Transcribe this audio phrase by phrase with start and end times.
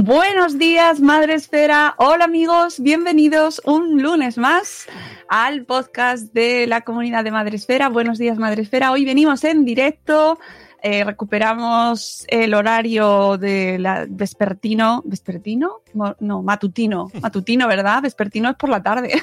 [0.00, 1.96] Buenos días, Madre Esfera.
[1.98, 4.86] Hola amigos, bienvenidos un lunes más
[5.28, 7.88] al podcast de la comunidad de Madre Esfera.
[7.88, 8.92] Buenos días, Madre Esfera.
[8.92, 10.38] Hoy venimos en directo.
[10.84, 15.80] eh, recuperamos el horario de la vespertino, vespertino,
[16.20, 18.00] no, matutino, matutino, ¿verdad?
[18.00, 19.20] Vespertino es por la tarde.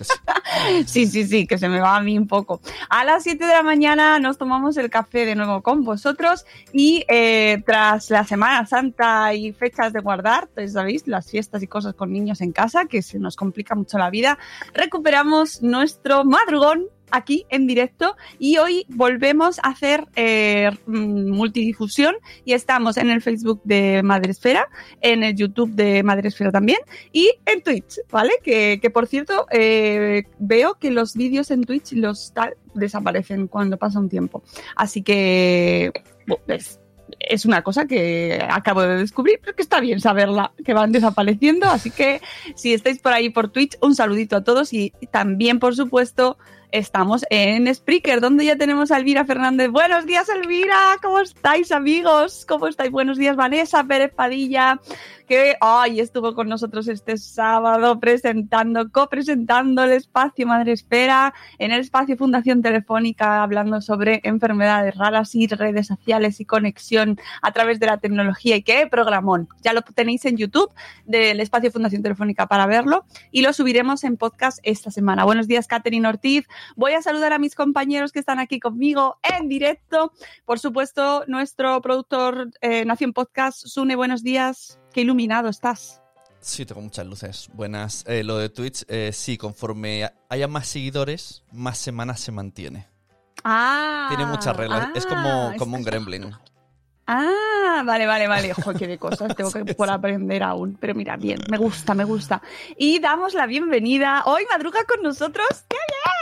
[0.86, 2.60] Sí, sí, sí, que se me va a mí un poco.
[2.88, 7.04] A las 7 de la mañana nos tomamos el café de nuevo con vosotros y
[7.08, 11.94] eh, tras la Semana Santa y fechas de guardar, pues sabéis, las fiestas y cosas
[11.94, 14.38] con niños en casa, que se nos complica mucho la vida,
[14.72, 22.52] recuperamos nuestro madrugón aquí en directo y hoy volvemos a hacer eh, mm, multidifusión y
[22.52, 24.68] estamos en el Facebook de Madresfera,
[25.00, 26.78] en el YouTube de Madresfera también
[27.12, 28.32] y en Twitch, ¿vale?
[28.42, 32.32] Que, que por cierto, eh, veo que los vídeos en Twitch los
[32.74, 34.42] desaparecen cuando pasa un tiempo.
[34.76, 35.92] Así que
[37.18, 41.66] es una cosa que acabo de descubrir, pero que está bien saberla, que van desapareciendo.
[41.66, 42.20] Así que
[42.54, 46.38] si estáis por ahí por Twitch, un saludito a todos y también, por supuesto,
[46.72, 49.70] estamos en Spreaker, donde ya tenemos a Elvira Fernández.
[49.70, 50.96] Buenos días, Elvira.
[51.02, 52.44] ¿Cómo estáis, amigos?
[52.46, 52.90] ¿Cómo estáis?
[52.90, 54.80] Buenos días, Vanessa Pérez Padilla,
[55.26, 61.80] que hoy estuvo con nosotros este sábado presentando, copresentando el espacio Madre Espera en el
[61.80, 67.86] espacio Fundación Telefónica, hablando sobre enfermedades raras y redes sociales y conexión a través de
[67.86, 68.56] la tecnología.
[68.56, 69.48] Y qué programón.
[69.62, 70.70] Ya lo tenéis en YouTube
[71.04, 75.24] del espacio Fundación Telefónica para verlo y lo subiremos en podcast esta semana.
[75.24, 76.46] Buenos días, Catherine Ortiz.
[76.74, 80.12] Voy a saludar a mis compañeros que están aquí conmigo en directo.
[80.44, 84.78] Por supuesto, nuestro productor eh, Nación Podcast, Sune, buenos días.
[84.92, 86.02] Qué iluminado estás.
[86.40, 87.48] Sí, tengo muchas luces.
[87.54, 88.04] Buenas.
[88.06, 92.88] Eh, lo de Twitch, eh, sí, conforme haya más seguidores, más semanas se mantiene.
[93.44, 94.06] Ah.
[94.08, 94.88] Tiene muchas reglas.
[94.94, 96.32] es como, ah, como un está- gremlin.
[97.08, 98.52] Ah, vale, vale, vale.
[98.52, 100.76] Joder, qué de cosas tengo que por aprender aún.
[100.80, 102.42] Pero mira, bien, me gusta, me gusta.
[102.76, 104.22] Y damos la bienvenida.
[104.26, 105.46] Hoy madruga con nosotros.
[105.68, 106.15] ¡Qué bien!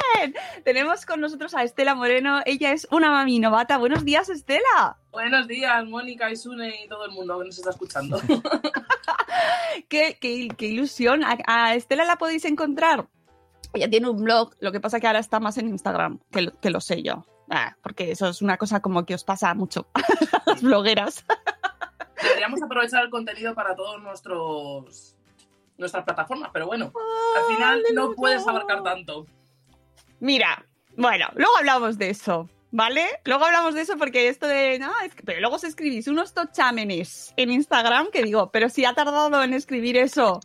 [0.65, 2.41] Tenemos con nosotros a Estela Moreno.
[2.47, 3.79] Ella es una mami novata.
[3.79, 4.97] Buenos días, Estela.
[5.13, 8.19] Buenos días, Mónica y Sune y todo el mundo que nos está escuchando.
[9.89, 11.25] Qué, qué- qué ilusión.
[11.25, 13.07] A, a Estela la podéis encontrar.
[13.73, 16.53] Ella tiene un blog, lo que pasa que ahora está más en Instagram, que lo,
[16.61, 17.25] que lo sé yo.
[17.51, 21.25] Ah, porque eso es una cosa como que os pasa mucho a las blogueras.
[22.23, 25.17] Deberíamos aprovechar el contenido para todos nuestros
[25.77, 26.93] nuestras plataformas, pero bueno,
[27.37, 29.27] al final no puedes abarcar tanto.
[30.21, 30.65] Mira,
[30.97, 33.07] bueno, luego hablamos de eso, ¿vale?
[33.25, 34.79] Luego hablamos de eso porque esto de.
[34.79, 38.85] No, es que- pero luego os escribís unos tochámenes en Instagram que digo, pero si
[38.85, 40.41] ha tardado en escribir eso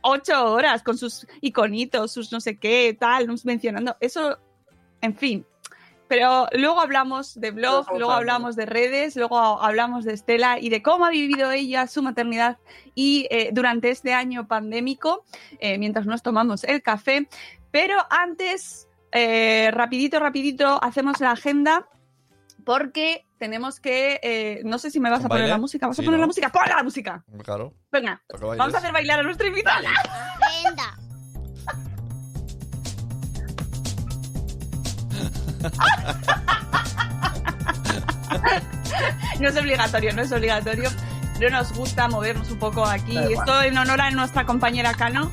[0.00, 3.96] ocho horas con sus iconitos, sus no sé qué, tal, nos mencionando.
[4.00, 4.38] Eso,
[5.00, 5.44] en fin.
[6.06, 10.70] Pero luego hablamos de blog, Luego luego hablamos de redes, luego hablamos de Estela y
[10.70, 12.56] de cómo ha vivido ella su maternidad
[12.94, 15.22] y eh, durante este año pandémico,
[15.60, 17.28] eh, mientras nos tomamos el café.
[17.70, 21.86] Pero antes, eh, rapidito, rapidito, hacemos la agenda
[22.64, 24.20] porque tenemos que.
[24.22, 25.54] eh, no sé si me vas ¿Con a poner baile?
[25.54, 25.86] la música.
[25.86, 26.22] ¿Vas a Sí, poner ¿no?
[26.22, 26.48] la música?
[26.50, 27.24] ¡Pon la música!
[27.44, 27.72] Claro.
[27.90, 29.88] Venga, vamos a hacer bailar a nuestra invitada.
[30.64, 30.98] Venga.
[39.40, 40.90] No es obligatorio, no es obligatorio.
[41.38, 43.14] Pero nos gusta movernos un poco aquí.
[43.14, 43.48] Da igual.
[43.48, 45.30] Esto en honor a nuestra compañera Cano.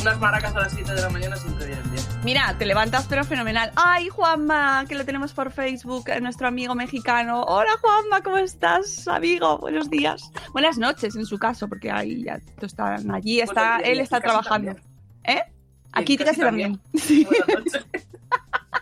[0.00, 1.79] Unas maracas a las 7 de la mañana siempre vienen bien.
[2.22, 3.72] Mira, te levantas pero fenomenal.
[3.76, 4.84] ¡Ay, Juanma!
[4.86, 7.42] Que lo tenemos por Facebook, eh, nuestro amigo mexicano.
[7.44, 9.56] Hola, Juanma, ¿cómo estás, amigo?
[9.56, 10.30] Buenos días.
[10.52, 14.74] Buenas noches, en su caso, porque ahí ya están allí, está, él está trabajando.
[14.74, 15.38] también.
[15.38, 15.42] ¿Eh?
[15.92, 16.78] Aquí casi casi también.
[16.94, 17.26] Sí.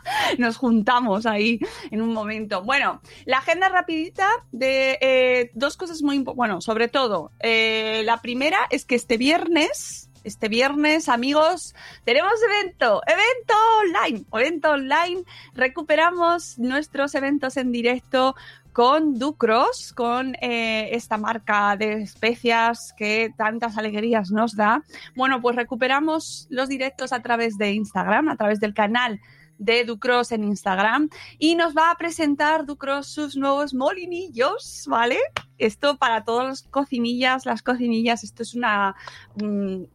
[0.39, 2.63] Nos juntamos ahí en un momento.
[2.63, 6.37] Bueno, la agenda rapidita de eh, dos cosas muy importantes.
[6.37, 13.01] Bueno, sobre todo, eh, la primera es que este viernes, este viernes, amigos, tenemos evento,
[13.07, 15.25] evento online, evento online.
[15.55, 18.37] Recuperamos nuestros eventos en directo
[18.73, 24.85] con Ducros, con eh, esta marca de especias que tantas alegrías nos da.
[25.17, 29.21] Bueno, pues recuperamos los directos a través de Instagram, a través del canal
[29.59, 31.09] de Ducros en Instagram
[31.39, 35.19] y nos va a presentar Ducros sus nuevos molinillos, ¿vale?
[35.59, 38.97] Esto para todos los cocinillas, las cocinillas, esto es una,
[39.41, 39.89] un,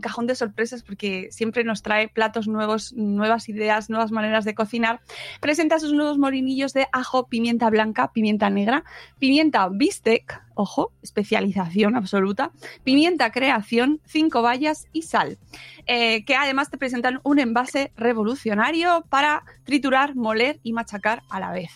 [0.00, 5.00] cajón de sorpresas porque siempre nos trae platos nuevos, nuevas ideas, nuevas maneras de cocinar.
[5.40, 8.84] Presenta sus nuevos molinillos de ajo, pimienta blanca, pimienta negra,
[9.18, 12.52] pimienta bistec, ojo, especialización absoluta,
[12.84, 15.38] pimienta creación, cinco bayas y sal
[15.86, 21.50] eh, que además te presentan un envase revolucionario para triturar, moler y machacar a la
[21.50, 21.70] vez.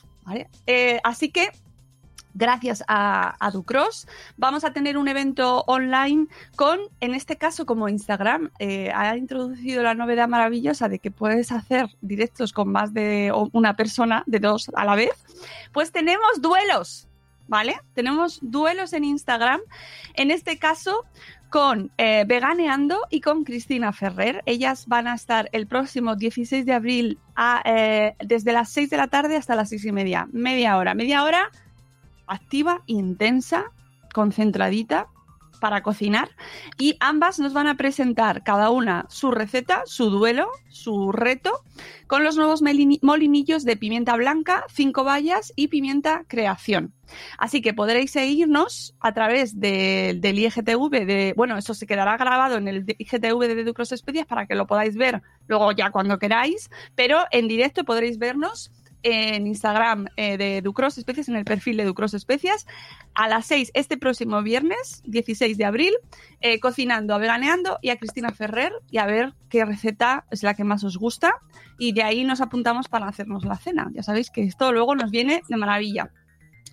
[0.67, 1.51] Eh, así que,
[2.37, 4.07] gracias a, a Ducros,
[4.37, 9.83] vamos a tener un evento online con, en este caso, como Instagram, eh, ha introducido
[9.83, 14.71] la novedad maravillosa de que puedes hacer directos con más de una persona, de dos
[14.75, 15.13] a la vez,
[15.73, 17.09] pues tenemos duelos.
[17.49, 17.77] ¿Vale?
[17.95, 19.61] Tenemos duelos en Instagram.
[20.15, 21.05] En este caso,
[21.49, 24.43] con eh, Veganeando y con Cristina Ferrer.
[24.47, 27.19] Ellas van a estar el próximo 16 de abril
[27.65, 30.29] eh, desde las 6 de la tarde hasta las 6 y media.
[30.33, 30.95] Media hora.
[30.95, 31.51] Media hora
[32.27, 33.67] activa, intensa,
[34.13, 35.09] concentradita
[35.61, 36.29] para cocinar
[36.77, 41.63] y ambas nos van a presentar cada una su receta, su duelo, su reto
[42.07, 42.63] con los nuevos
[43.01, 46.93] molinillos de pimienta blanca, cinco bayas y pimienta creación.
[47.39, 52.57] Así que podréis seguirnos a través de- del IGTV de, bueno, eso se quedará grabado
[52.59, 56.69] en el IGTV de Ducros Especias para que lo podáis ver luego ya cuando queráis,
[56.95, 58.71] pero en directo podréis vernos
[59.09, 62.67] en Instagram eh, de Ducros Especias, en el perfil de Ducros Especias,
[63.15, 65.95] a las 6 este próximo viernes, 16 de abril,
[66.41, 70.55] eh, cocinando a Veganeando y a Cristina Ferrer y a ver qué receta es la
[70.55, 71.35] que más os gusta
[71.79, 73.93] y de ahí nos apuntamos para hacernos la cena.
[73.95, 76.11] Ya sabéis que esto luego nos viene de maravilla.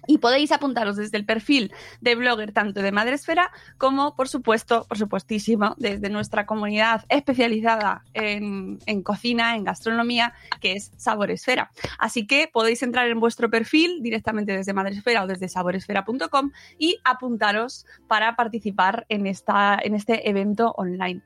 [0.07, 4.97] Y podéis apuntaros desde el perfil de blogger tanto de Madresfera como, por supuesto, por
[4.97, 11.71] supuestísimo, desde nuestra comunidad especializada en, cocina, en gastronomía, que es Saboresfera.
[11.97, 17.85] Así que podéis entrar en vuestro perfil directamente desde Madresfera o desde saboresfera.com y apuntaros
[18.07, 21.21] para participar en, esta, en este evento online.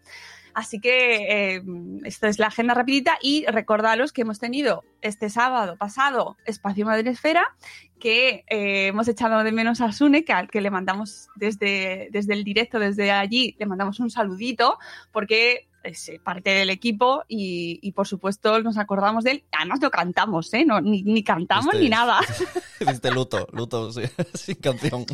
[0.57, 1.63] Así que eh,
[2.03, 7.55] esta es la agenda rapidita y recordaros que hemos tenido este sábado pasado Espacio Madresfera
[7.99, 12.33] que eh, hemos echado de menos a Sune, que al que le mandamos desde, desde
[12.33, 14.79] el directo, desde allí, le mandamos un saludito,
[15.11, 19.43] porque es eh, parte del equipo y, y, por supuesto nos acordamos de él.
[19.51, 20.65] Además no cantamos, ¿eh?
[20.65, 22.19] No, ni, ni cantamos Este- ni nada.
[22.79, 24.01] Viste luto, luto sí,
[24.33, 25.05] sin canción.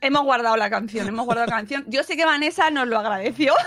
[0.00, 1.84] Hemos guardado la canción, hemos guardado la canción.
[1.88, 3.54] Yo sé que Vanessa nos lo agradeció.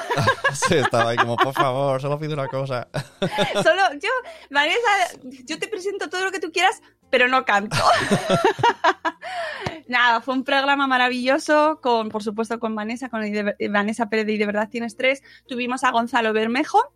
[0.53, 2.89] Sí, estaba ahí como, por favor, solo pido una cosa.
[3.63, 4.09] Solo yo,
[4.49, 7.77] Vanessa, yo te presento todo lo que tú quieras, pero no canto.
[9.87, 13.21] Nada, fue un programa maravilloso, con, por supuesto, con Vanessa, con
[13.69, 15.23] Vanessa Pérez Y de Verdad Tienes Tres.
[15.47, 16.93] Tuvimos a Gonzalo Bermejo,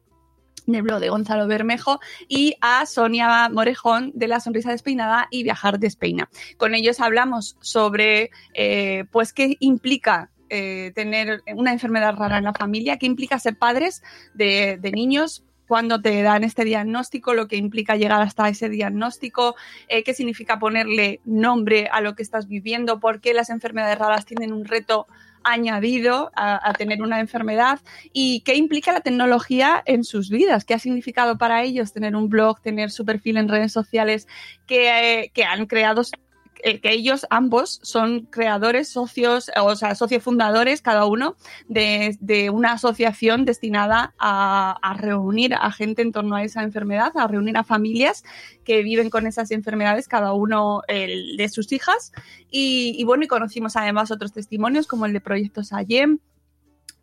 [0.66, 5.80] del blog de Gonzalo Bermejo, y a Sonia Morejón de La Sonrisa Despeinada y Viajar
[5.80, 6.30] Despeina.
[6.58, 12.54] Con ellos hablamos sobre, eh, pues, qué implica eh, tener una enfermedad rara en la
[12.54, 14.04] familia, qué implica ser padres
[14.34, 19.56] de, de niños cuando te dan este diagnóstico, lo que implica llegar hasta ese diagnóstico,
[19.88, 24.26] eh, qué significa ponerle nombre a lo que estás viviendo, por qué las enfermedades raras
[24.26, 25.08] tienen un reto
[25.46, 27.80] añadido a, a tener una enfermedad
[28.12, 32.30] y qué implica la tecnología en sus vidas, qué ha significado para ellos tener un
[32.30, 34.28] blog, tener su perfil en redes sociales,
[34.66, 36.04] que, eh, que han creado
[36.56, 41.36] que ellos ambos son creadores, socios, o sea, socios fundadores, cada uno,
[41.68, 47.28] de, de una asociación destinada a, reunir a gente en torno a esa enfermedad, a
[47.28, 48.24] reunir a familias
[48.64, 52.12] que viven con esas enfermedades, cada uno el de sus hijas.
[52.50, 56.20] Y, y bueno, y conocimos además otros testimonios como el de Proyecto Sayem,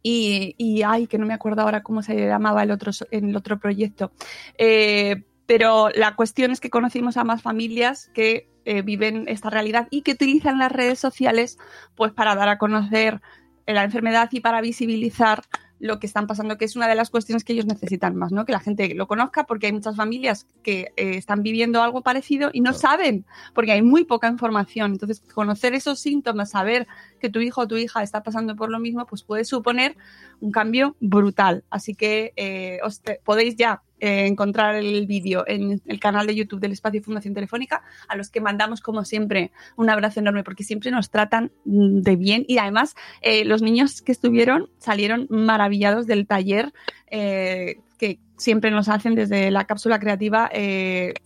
[0.02, 3.60] y, y, ay, que no me acuerdo ahora cómo se llamaba el otro, el otro
[3.60, 4.10] proyecto.
[4.58, 9.88] Eh, pero la cuestión es que conocimos a más familias que eh, viven esta realidad
[9.90, 11.58] y que utilizan las redes sociales
[11.96, 13.20] pues para dar a conocer
[13.66, 15.42] la enfermedad y para visibilizar
[15.78, 18.44] lo que están pasando, que es una de las cuestiones que ellos necesitan más, ¿no?
[18.44, 22.50] Que la gente lo conozca porque hay muchas familias que eh, están viviendo algo parecido
[22.52, 24.92] y no saben, porque hay muy poca información.
[24.92, 26.86] Entonces, conocer esos síntomas, saber
[27.18, 29.96] que tu hijo o tu hija está pasando por lo mismo, pues puede suponer
[30.38, 31.64] un cambio brutal.
[31.68, 36.34] Así que eh, os te- podéis ya eh, encontrar el vídeo en el canal de
[36.34, 40.64] YouTube del Espacio Fundación Telefónica, a los que mandamos, como siempre, un abrazo enorme, porque
[40.64, 46.08] siempre nos tratan mm, de bien y además eh, los niños que estuvieron salieron maravillados
[46.08, 46.72] del taller
[47.12, 50.50] eh, que siempre nos hacen desde la cápsula creativa.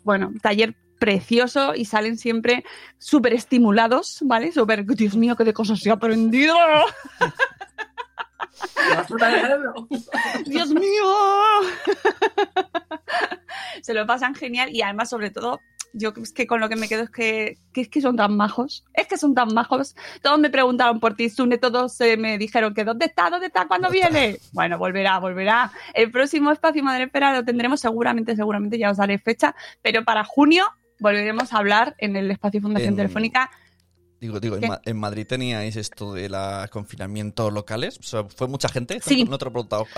[0.04, 2.62] bueno, taller precioso y salen siempre
[2.98, 4.52] súper estimulados, ¿vale?
[4.52, 6.54] Súper, Dios mío, qué de cosas ha aprendido.
[10.46, 10.84] Dios mío.
[13.82, 15.60] Se lo pasan genial y además, sobre todo,
[15.92, 18.36] yo es que con lo que me quedo es que, que es que son tan
[18.36, 18.84] majos.
[18.94, 19.94] Es que son tan majos.
[20.22, 23.30] Todos me preguntaron por ti, Sune, todos eh, me dijeron que ¿dónde está?
[23.30, 23.66] ¿Dónde está?
[23.66, 24.38] ¿Cuándo viene?
[24.52, 25.70] Bueno, volverá, volverá.
[25.94, 30.24] El próximo espacio Madre Espera lo tendremos seguramente, seguramente ya os daré fecha, pero para
[30.24, 30.64] junio
[30.98, 33.50] volveremos a hablar en el espacio Fundación En- Telefónica.
[34.20, 34.68] Digo, digo, en, ¿Qué?
[34.68, 37.98] Ma- en Madrid teníais esto de los confinamientos locales.
[37.98, 38.98] O sea, ¿Fue mucha gente?
[39.02, 39.24] Sí.
[39.24, 39.86] No te lo he preguntado.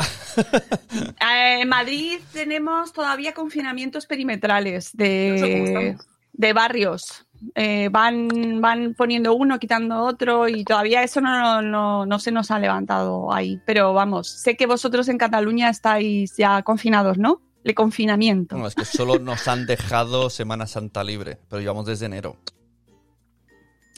[1.20, 5.96] Eh, en Madrid tenemos todavía confinamientos perimetrales No sé cómo de,
[6.32, 7.26] de barrios.
[7.54, 12.50] Eh, van, van poniendo uno, quitando otro y todavía eso no, no, no se nos
[12.50, 13.60] ha levantado ahí.
[13.66, 17.40] Pero vamos, sé que vosotros en Cataluña estáis ya confinados, ¿no?
[17.64, 18.56] De confinamiento.
[18.56, 22.37] No, es que solo nos han dejado Semana Santa libre, pero llevamos desde enero.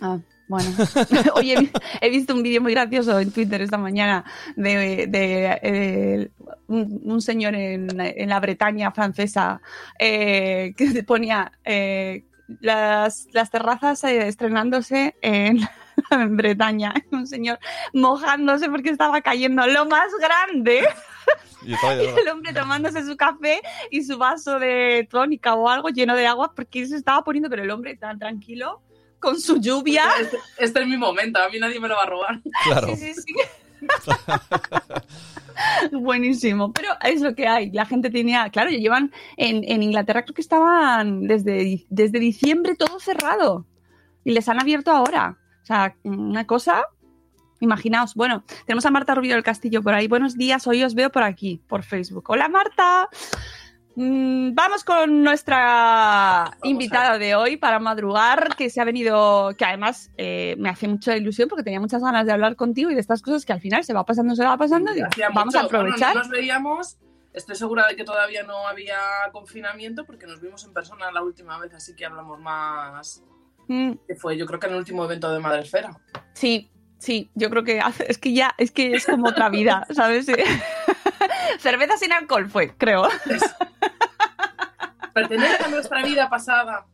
[0.00, 0.68] Ah, bueno.
[1.34, 4.24] Oye, he vi- he visto un vídeo muy gracioso en Twitter esta mañana
[4.56, 6.28] de, de, eh,
[6.68, 9.60] un, un señor en, en la Bretaña francesa
[9.98, 12.24] eh, que ponía eh,
[12.60, 15.60] las, las terrazas eh, estrenándose en,
[16.10, 16.94] en Bretaña.
[17.12, 17.58] Un señor
[17.92, 20.82] mojándose porque estaba cayendo lo más grande.
[21.64, 21.74] Y
[22.14, 26.26] de- el hombre tomándose su café y su vaso de tónica o algo lleno de
[26.26, 28.80] agua porque se estaba poniendo, pero el hombre tan tranquilo
[29.20, 30.04] con su lluvia.
[30.20, 32.40] Este, este es mi momento, a mí nadie me lo va a robar.
[32.64, 32.88] Claro.
[32.88, 33.34] Sí, sí, sí.
[35.92, 37.70] Buenísimo, pero es lo que hay.
[37.70, 42.98] La gente tenía, claro, llevan en, en Inglaterra creo que estaban desde, desde diciembre todo
[42.98, 43.66] cerrado
[44.24, 45.38] y les han abierto ahora.
[45.62, 46.84] O sea, una cosa,
[47.60, 48.14] imaginaos.
[48.14, 50.08] Bueno, tenemos a Marta Rubio del Castillo por ahí.
[50.08, 52.24] Buenos días, hoy os veo por aquí, por Facebook.
[52.28, 53.08] Hola Marta.
[53.96, 60.10] Mm, Vamos con nuestra invitada de hoy para madrugar, que se ha venido, que además
[60.16, 63.20] eh, me hace mucha ilusión porque tenía muchas ganas de hablar contigo y de estas
[63.22, 64.92] cosas que al final se va pasando, se va pasando.
[64.94, 65.00] y
[65.34, 65.58] vamos mucho.
[65.58, 66.12] a aprovechar.
[66.14, 66.98] Bueno, nos veíamos.
[67.32, 68.98] Estoy segura de que todavía no había
[69.32, 73.22] confinamiento porque nos vimos en persona la última vez, así que hablamos más.
[73.68, 75.96] Mm, Que fue, yo creo que en el último evento de Madre Esfera.
[76.32, 76.68] sí,
[77.00, 80.26] sí, yo creo que es que ya es que es como otra vida, ¿sabes?
[81.58, 83.08] Cerveza sin alcohol fue, creo.
[85.12, 86.86] Pertenece a nuestra vida pasada.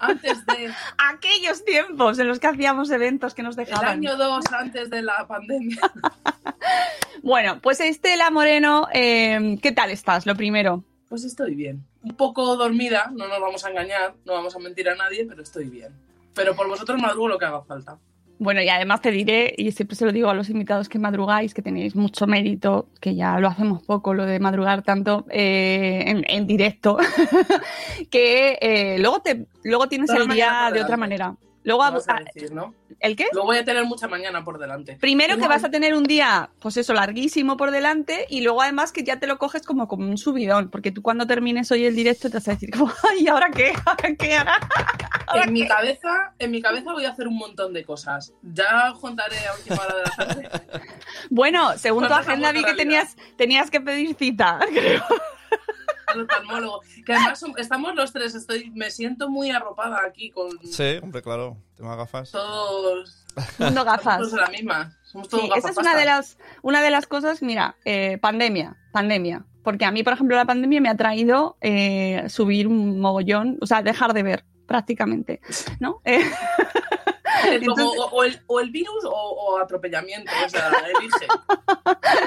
[0.00, 0.70] Antes de.
[0.98, 3.90] Aquellos tiempos en los que hacíamos eventos que nos El dejaban.
[3.90, 5.80] año 2 antes de la pandemia.
[7.22, 10.26] Bueno, pues Estela Moreno, eh, ¿qué tal estás?
[10.26, 10.84] Lo primero.
[11.08, 11.86] Pues estoy bien.
[12.02, 15.42] Un poco dormida, no nos vamos a engañar, no vamos a mentir a nadie, pero
[15.42, 15.94] estoy bien.
[16.34, 17.98] Pero por vosotros madrugo lo que haga falta.
[18.38, 21.54] Bueno, y además te diré, y siempre se lo digo a los invitados que madrugáis,
[21.54, 26.24] que tenéis mucho mérito, que ya lo hacemos poco, lo de madrugar tanto eh, en,
[26.26, 26.98] en directo,
[28.10, 31.36] que eh, luego, te, luego tienes Toda el día de otra manera.
[31.64, 32.74] Luego, Vas a ah, decir, ¿no?
[33.00, 33.26] ¿el qué?
[33.32, 34.96] Luego voy a tener mucha mañana por delante.
[35.00, 38.92] Primero que vas a tener un día, pues eso, larguísimo por delante, y luego además
[38.92, 41.94] que ya te lo coges como, como un subidón, porque tú cuando termines hoy el
[41.94, 43.72] directo te vas a decir, como, ay, ¿ahora qué?
[43.84, 44.36] ¿Ahora qué?
[45.26, 48.32] ¿Ahora En mi cabeza, en mi cabeza voy a hacer un montón de cosas.
[48.42, 50.48] Ya os contaré a última hora de la tarde.
[51.30, 52.82] Bueno, según tu ¿Cuántas agenda vi que realidad?
[52.82, 55.02] tenías, tenías que pedir cita, creo.
[56.12, 56.80] Al oftalmólogo.
[57.04, 61.22] Que además son- estamos los tres, estoy, me siento muy arropada aquí con Sí, hombre,
[61.22, 61.56] claro.
[61.76, 62.30] Tengo gafas.
[62.30, 63.24] todos.
[63.58, 64.18] Mundo gafas.
[64.18, 64.96] Todos la misma.
[65.02, 68.76] Somos todos Sí, esa es una de las, una de las cosas, mira, eh, pandemia,
[68.92, 69.44] pandemia.
[69.64, 73.66] Porque a mí, por ejemplo, la pandemia me ha traído eh, subir un mogollón, o
[73.66, 74.44] sea, dejar de ver.
[74.66, 75.40] prácticamente,
[75.80, 76.00] ¿no?
[76.04, 76.22] Eh,
[77.50, 81.26] Entonces- o, o el, o el virus o, o atropellamiento, o sea, elige.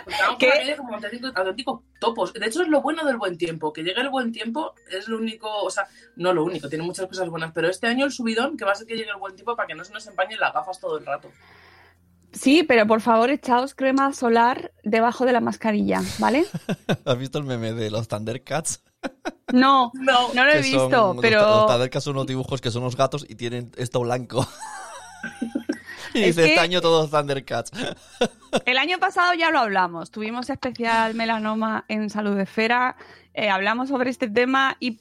[0.04, 0.48] Porque vamos ¿Qué?
[0.48, 2.34] por la calle como auténticos, topos.
[2.34, 3.72] De hecho, es lo bueno del buen tiempo.
[3.74, 7.08] Que llegue el buen tiempo es lo único, o sea, no lo único, tiene muchas
[7.08, 9.36] cosas buenas, pero este año el subidón, que va a ser que llegue el buen
[9.36, 11.30] tiempo para que no se nos empañen las gafas todo el rato.
[12.32, 16.46] sí, pero por favor, echaos crema solar debajo de la mascarilla, ¿vale?
[17.06, 18.82] ¿Has visto el meme de los Thundercats?
[19.54, 22.72] No, No, no lo he Que son- visto, Los, pero Thundercats son unos dibujos que
[22.72, 24.46] son unos gatos y tienen esto blanco.
[26.14, 27.72] Y Es dice, que- este año todos Thundercats.
[28.66, 30.12] el año pasado ya lo hablamos.
[30.12, 32.96] Tuvimos especial melanoma en Salud Esfera,
[33.34, 34.92] eh, hablamos sobre este tema y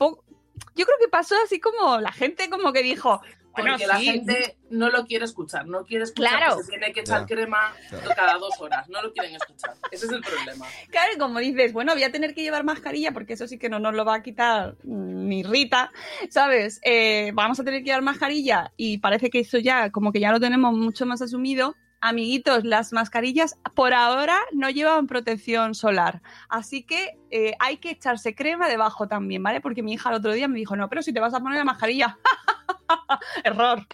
[0.77, 3.21] yo creo que pasó así como la gente como que dijo,
[3.55, 6.57] porque bueno, la sí, gente no lo quiere escuchar, no quiere escuchar Claro.
[6.57, 7.27] que se tiene que echar Ya.
[7.27, 8.11] crema Claro.
[8.17, 9.75] cada dos horas, no lo quieren escuchar.
[9.91, 10.67] Ese es el problema.
[10.91, 13.69] Claro, y como dices, bueno, voy a tener que llevar mascarilla porque eso sí que
[13.69, 15.93] no nos lo va a quitar ni Rita,
[16.31, 16.81] ¿sabes?
[16.85, 20.33] Eh, vamos a tener que llevar mascarilla y parece que eso ya, como que ya
[20.33, 21.75] lo tenemos mucho más asumido.
[22.07, 26.21] Amiguitos, las mascarillas por ahora no llevan protección solar,
[26.51, 29.63] así que eh, hay que echarse crema debajo también, ¿vale?
[29.63, 31.57] Porque mi hija el otro día me dijo, no, pero si te vas a poner
[31.57, 32.19] la mascarilla,
[33.45, 33.87] error,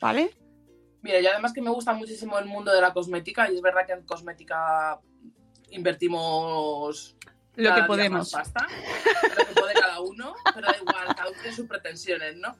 [0.00, 0.30] ¿vale?
[1.02, 3.86] Mira, y además que me gusta muchísimo el mundo de la cosmética y es verdad
[3.86, 4.98] que en cosmética
[5.70, 7.16] invertimos
[7.56, 8.32] Lo cada que día podemos.
[8.32, 8.66] más pasta,
[9.36, 12.56] lo que puede cada uno, pero da igual, cada uno tiene sus pretensiones, ¿no?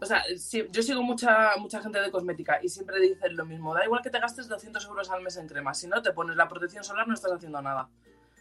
[0.00, 0.22] O sea,
[0.70, 4.10] yo sigo mucha, mucha gente de cosmética y siempre dicen lo mismo, da igual que
[4.10, 7.06] te gastes 200 euros al mes en crema, si no te pones la protección solar
[7.06, 7.88] no estás haciendo nada.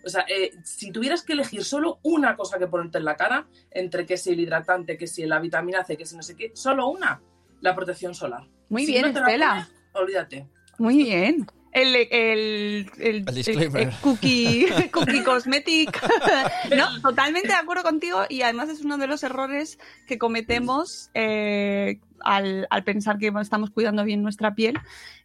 [0.05, 3.47] O sea, eh, si tuvieras que elegir solo una cosa que ponerte en la cara,
[3.71, 6.51] entre que si el hidratante, que si la vitamina C, que si no sé qué,
[6.55, 7.21] solo una,
[7.61, 8.47] la protección solar.
[8.69, 9.49] Muy Si bien, no te la Estela.
[9.51, 10.47] pones, olvídate.
[10.77, 11.45] Muy bien.
[11.71, 16.01] El, el, el, El cookie, cookie cosmetic.
[16.77, 19.77] no, totalmente de acuerdo contigo y además es uno de los errores
[20.07, 24.79] que cometemos eh, al, al pensar que estamos cuidando bien nuestra piel.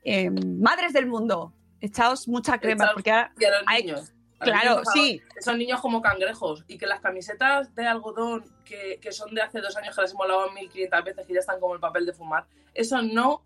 [0.04, 4.12] Eh, madres del mundo, echaos mucha crema Echaos- porque ahora- Y a los Hay- niños.
[4.44, 5.22] Claro, niños, sí.
[5.40, 6.64] Son niños como cangrejos.
[6.68, 10.12] Y que las camisetas de algodón que, que son de hace dos años que las
[10.12, 13.42] hemos lavado 1500 veces, que ya están como el papel de fumar, eso no,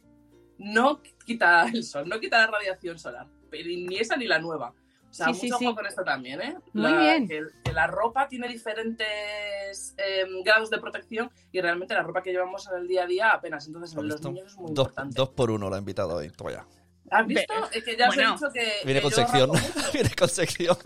[0.58, 3.26] no quita el sol, no quita la radiación solar.
[3.50, 4.72] Pero ni esa ni la nueva.
[5.10, 5.74] O sea, Sí, mucho sí, ojo sí.
[5.76, 6.56] con esto también, ¿eh?
[6.74, 7.26] Muy La- bien.
[7.26, 12.30] Que, que la ropa tiene diferentes em, grados de protección y realmente la ropa que
[12.30, 13.66] llevamos en el día a día apenas.
[13.66, 15.14] Entonces, en ¿Has los niños es muy Dos, importante.
[15.16, 16.28] dos por uno la he invitado hoy.
[16.30, 16.66] Toma ya.
[17.10, 17.54] ¿Has visto?
[17.72, 18.72] Es que ya os Bueno, he dicho que.
[18.84, 19.50] Viene que con sección.
[19.92, 20.78] Viene con sección.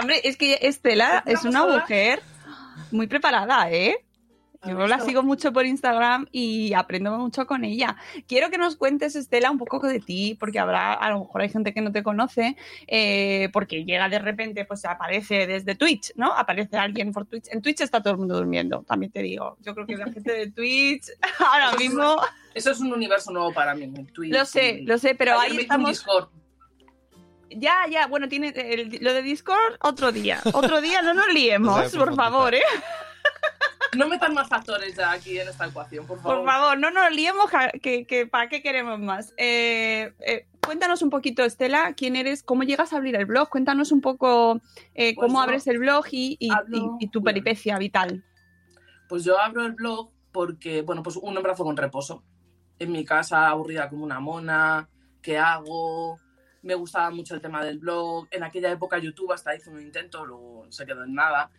[0.00, 2.22] Hombre, es que Estela ¿Es es una mujer
[2.90, 4.04] muy preparada, ¿eh?
[4.66, 7.96] Yo ¿Has la sigo mucho por Instagram y aprendo mucho con ella.
[8.28, 11.48] Quiero que nos cuentes, Estela, un poco de ti, porque habrá, a lo mejor hay
[11.48, 16.34] gente que no te conoce, eh, porque llega de repente, pues aparece desde Twitch, ¿no?
[16.34, 17.46] Aparece alguien por Twitch.
[17.50, 19.56] En Twitch está todo el mundo durmiendo, también te digo.
[19.60, 21.06] Yo creo que la gente de Twitch
[21.38, 22.16] ahora Eso es mismo,
[22.52, 23.84] Eso es un universo nuevo para mí.
[23.84, 24.30] en Twitch.
[24.30, 25.88] lo sé, lo sé, pero Ayer ahí me estamos.
[25.90, 26.28] Discord.
[27.48, 30.40] Ya, ya, bueno, tiene el- lo de Discord otro día.
[30.52, 32.62] Otro día, no nos No liemos, por favor, ¿eh?
[33.96, 36.38] No metan más factores ya aquí en esta ecuación, por favor.
[36.38, 37.50] Por favor, no nos liemos,
[37.82, 39.34] que, que ¿para qué queremos más?
[39.36, 43.90] Eh, eh, cuéntanos un poquito, Estela, quién eres, cómo llegas a abrir el blog, cuéntanos
[43.90, 44.60] un poco
[44.94, 48.24] eh, Pues cómo abres el blog y, y- hablo- y- y tu peripecia vital.
[49.08, 52.22] Pues yo abro el blog porque, bueno, pues un embarazo con reposo.
[52.78, 54.88] En mi casa, aburrida como una mona,
[55.20, 56.18] ¿qué hago?
[56.62, 58.28] Me gustaba mucho el tema del blog.
[58.30, 61.50] En aquella época YouTube hasta hizo un intento, luego se quedó en nada.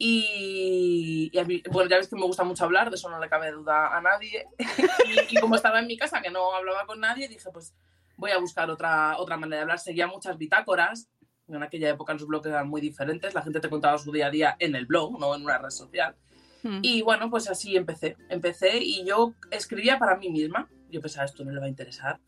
[0.00, 3.18] Y, y a mí, bueno, ya ves que me gusta mucho hablar, de eso no
[3.18, 4.46] le cabe duda a nadie.
[5.28, 7.74] y, y como estaba en mi casa, que no hablaba con nadie, dije, pues
[8.18, 9.78] voy a buscar otra, otra manera de hablar.
[9.78, 11.08] Seguía muchas bitácoras.
[11.48, 13.32] En aquella época los blogs eran muy diferentes.
[13.32, 15.70] La gente te contaba su día a día en el blog, no en una red
[15.70, 16.14] social.
[16.62, 16.80] Hmm.
[16.82, 18.16] Y bueno, pues así empecé.
[18.28, 20.68] Empecé y yo escribía para mí misma.
[20.90, 22.20] Yo pensaba, esto no le va a interesar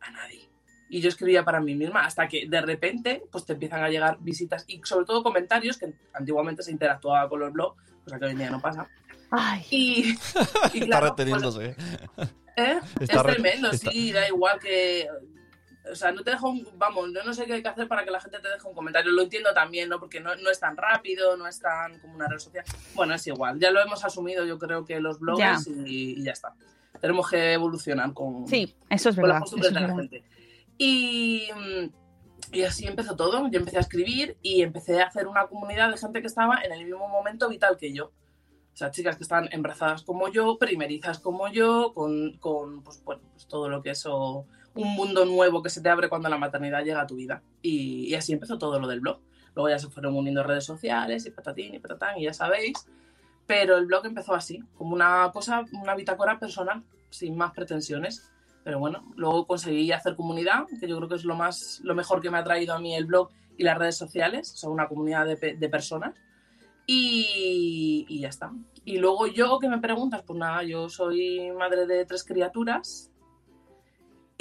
[0.00, 0.48] a nadie.
[0.88, 4.18] Y yo escribía para mí misma hasta que de repente pues te empiezan a llegar
[4.20, 8.30] visitas y sobre todo comentarios que antiguamente se interactuaba con los blogs, cosa que hoy
[8.32, 8.86] en día no pasa.
[9.30, 10.12] Ay, Y, y
[10.74, 11.74] Está claro, reteniéndose.
[12.14, 12.80] pues, ¿eh?
[13.00, 15.08] Está es re- tremendo, está- sí, da igual que...
[15.90, 16.66] O sea, no te dejo un...
[16.78, 18.74] Vamos, yo no sé qué hay que hacer para que la gente te deje un
[18.74, 19.12] comentario.
[19.12, 19.98] Lo entiendo también, ¿no?
[20.00, 22.64] Porque no, no es tan rápido, no es tan como una red social.
[22.94, 23.58] Bueno, es igual.
[23.60, 26.54] Ya lo hemos asumido, yo creo que los blogs y, y ya está.
[27.02, 29.40] Tenemos que evolucionar con, sí, eso es con las verdad.
[29.40, 29.96] costumbres de la verdad.
[29.96, 30.24] gente.
[30.78, 33.48] Y, mm, y así empezó todo.
[33.48, 36.72] Yo empecé a escribir y empecé a hacer una comunidad de gente que estaba en
[36.72, 38.06] el mismo momento vital que yo.
[38.06, 43.22] O sea, chicas que están embarazadas como yo, primerizas como yo, con, con pues, bueno,
[43.32, 46.84] pues todo lo que eso, un mundo nuevo que se te abre cuando la maternidad
[46.84, 47.42] llega a tu vida.
[47.62, 49.20] Y, y así empezó todo lo del blog.
[49.54, 52.74] Luego ya se fueron uniendo redes sociales y patatín y patatán, y ya sabéis.
[53.46, 58.30] Pero el blog empezó así, como una cosa, una bitácora personal, sin más pretensiones.
[58.64, 62.20] Pero bueno, luego conseguí hacer comunidad, que yo creo que es lo más, lo mejor
[62.20, 65.26] que me ha traído a mí el blog y las redes sociales, o una comunidad
[65.26, 66.14] de personas.
[66.86, 68.52] Y, y ya está.
[68.84, 73.10] Y luego yo, que me preguntas, pues nada, yo soy madre de tres criaturas.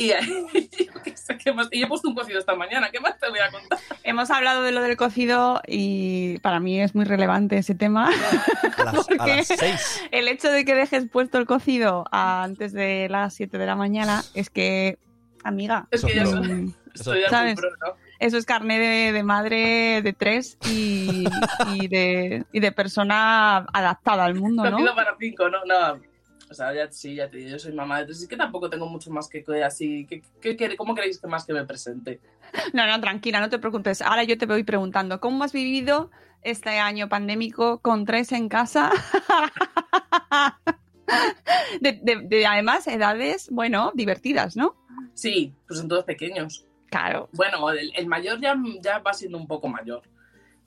[0.04, 0.12] Y,
[1.72, 3.80] y he puesto un cocido esta mañana, ¿qué más te voy a contar?
[4.04, 8.08] Hemos hablado de lo del cocido y para mí es muy relevante ese tema.
[8.08, 9.36] A las, a ¿Por qué?
[9.38, 10.04] las seis.
[10.12, 14.24] El hecho de que dejes puesto el cocido antes de las 7 de la mañana
[14.34, 14.98] es que,
[15.44, 17.56] amiga, Es que soy, mm, soy ya ¿Sabes?
[17.56, 18.04] muy pro, ¿no?
[18.20, 21.26] eso es carne de, de madre de tres y,
[21.74, 24.72] y de, y de persona adaptada al mundo, ¿no?
[24.72, 25.58] Cocido para cinco, ¿no?
[25.66, 26.13] No.
[26.54, 28.22] O sea, ya, sí, ya te digo, yo soy mamá de tres.
[28.22, 30.06] Es que tampoco tengo mucho más que que así.
[30.08, 32.20] ¿Qué, qué, qué- cómo queréis que más que me presente?
[32.74, 34.04] No, no, tranquila, no te preocupes.
[34.04, 36.12] Ahora yo te voy preguntando, ¿cómo has vivido
[36.44, 38.92] este año pandémico con tres en casa?
[41.82, 44.76] De, de- de, además, edades, bueno, divertidas, ¿no?
[45.14, 46.66] Sí, pues son todos pequeños.
[46.90, 47.30] Claro.
[47.34, 50.04] Bueno, el, el mayor ya, ya va siendo un poco mayor.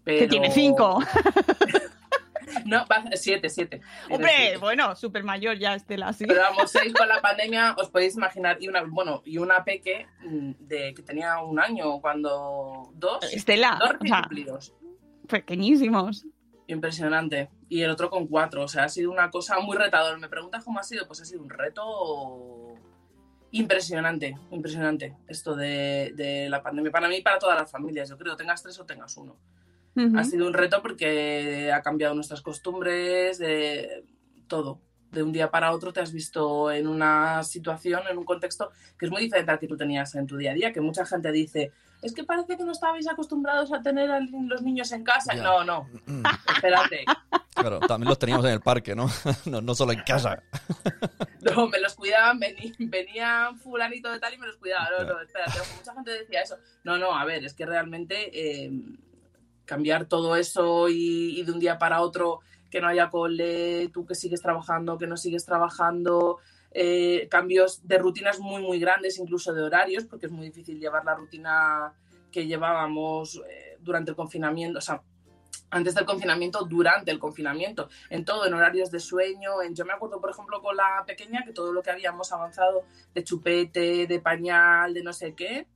[0.05, 0.19] Pero...
[0.21, 1.01] Que tiene cinco.
[2.67, 3.81] No, va siete, siete.
[4.11, 4.57] Hombre, siete.
[4.59, 6.25] bueno, súper mayor ya Estela, sí.
[6.27, 8.57] Pero vamos, seis con la pandemia, os podéis imaginar.
[8.61, 12.91] Y una, bueno, y una peque mm, de que tenía un año cuando.
[12.95, 13.33] Dos.
[13.33, 14.75] Estela, Dos o recién sea, cumplidos.
[15.29, 16.27] pequeñísimos.
[16.69, 17.49] Impresionante.
[17.69, 18.65] Y el otro con cuatro.
[18.65, 20.17] O sea, ha sido una cosa muy retadora.
[20.19, 21.07] ¿Me preguntas cómo ha sido?
[21.07, 22.75] Pues ha sido un reto
[23.53, 24.37] impresionante.
[24.51, 25.17] Impresionante.
[25.29, 26.91] Esto de, de la pandemia.
[26.91, 28.09] Para mí y para todas las familias.
[28.09, 29.37] Yo creo, tengas tres o tengas uno.
[30.15, 34.05] Ha sido un reto porque ha cambiado nuestras costumbres, de
[34.47, 34.81] todo.
[35.11, 39.07] De un día para otro te has visto en una situación, en un contexto que
[39.07, 41.33] es muy diferente al que tú tenías en tu día a día, que mucha gente
[41.33, 45.35] dice, es que parece que no estabais acostumbrados a tener a los niños en casa.
[45.35, 45.43] Ya.
[45.43, 45.89] No, no,
[46.55, 47.05] espérate.
[47.55, 49.09] Claro, también los teníamos en el parque, ¿no?
[49.47, 50.43] No, no solo en casa.
[51.41, 54.89] No, me los cuidaban, venían fulanito de tal y me los cuidaban.
[54.99, 56.57] No, no, espérate, mucha gente decía eso.
[56.85, 58.71] No, no, a ver, es que realmente eh,
[59.67, 64.15] cambiar todo eso y, de un día para otro que no haya cole, tú que
[64.15, 66.39] sigues trabajando, que no sigues trabajando,
[66.73, 71.05] eh, cambios de rutinas muy, muy grandes, incluso de horarios, porque es muy difícil llevar
[71.05, 71.93] la rutina
[72.33, 75.03] que llevábamos eh, durante el confinamiento, o sea,
[75.71, 79.63] antes del confinamiento, durante el confinamiento, en todo, en horarios de sueño.
[79.63, 82.85] En, yo me acuerdo, por ejemplo, con la pequeña, que todo lo que habíamos avanzado
[83.15, 85.67] de chupete, de pañal, de no sé qué.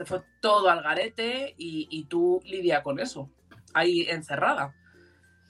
[0.00, 3.28] Se fue todo al garete y, y tú lidia con eso,
[3.74, 4.74] ahí encerrada.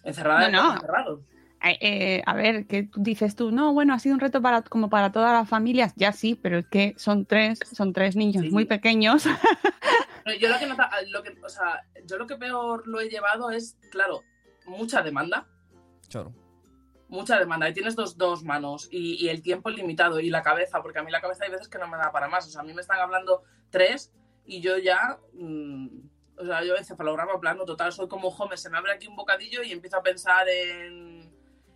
[0.03, 1.21] Encerrada No, no.
[1.63, 3.53] Eh, eh, a ver, ¿qué dices tú?
[3.53, 5.93] No, bueno, ha sido un reto para, como para todas las familias.
[5.95, 8.51] Ya sí, pero es que son tres, son tres niños Sí.
[8.51, 9.25] muy pequeños.
[10.27, 13.09] No, Yo lo que, nota- lo que, o sea, yo lo que peor lo he
[13.09, 14.21] llevado es, claro,
[14.67, 15.47] mucha demanda.
[16.11, 16.35] Claro.
[17.09, 20.83] mucha demanda y tienes dos, dos manos y, y el tiempo limitado y la cabeza,
[20.83, 22.47] porque a mí la cabeza hay veces que no me da para más.
[22.47, 24.13] O sea, a mí me están hablando tres
[24.45, 25.89] y yo ya, mm,
[26.39, 29.63] o sea, yo encefalograma plano total, soy como Homer, se me abre aquí un bocadillo
[29.63, 31.31] y empiezo a pensar en,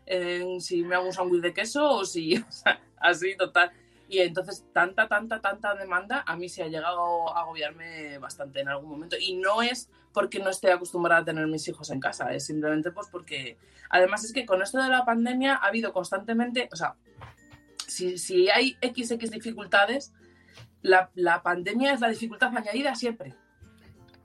[0.06, 3.72] en si me hago un sándwich de queso o si, o sea, así total.
[4.08, 8.68] Y entonces tanta, tanta, tanta demanda a mí se ha llegado a agobiarme bastante en
[8.68, 9.16] algún momento.
[9.18, 12.92] Y no es porque no esté acostumbrada a tener mis hijos en casa, es simplemente
[12.92, 13.56] pues porque
[13.94, 16.96] Además es que con esto de la pandemia ha habido constantemente, o sea,
[17.86, 20.12] si, si hay XX dificultades,
[20.84, 23.34] la, la pandemia es la dificultad añadida siempre.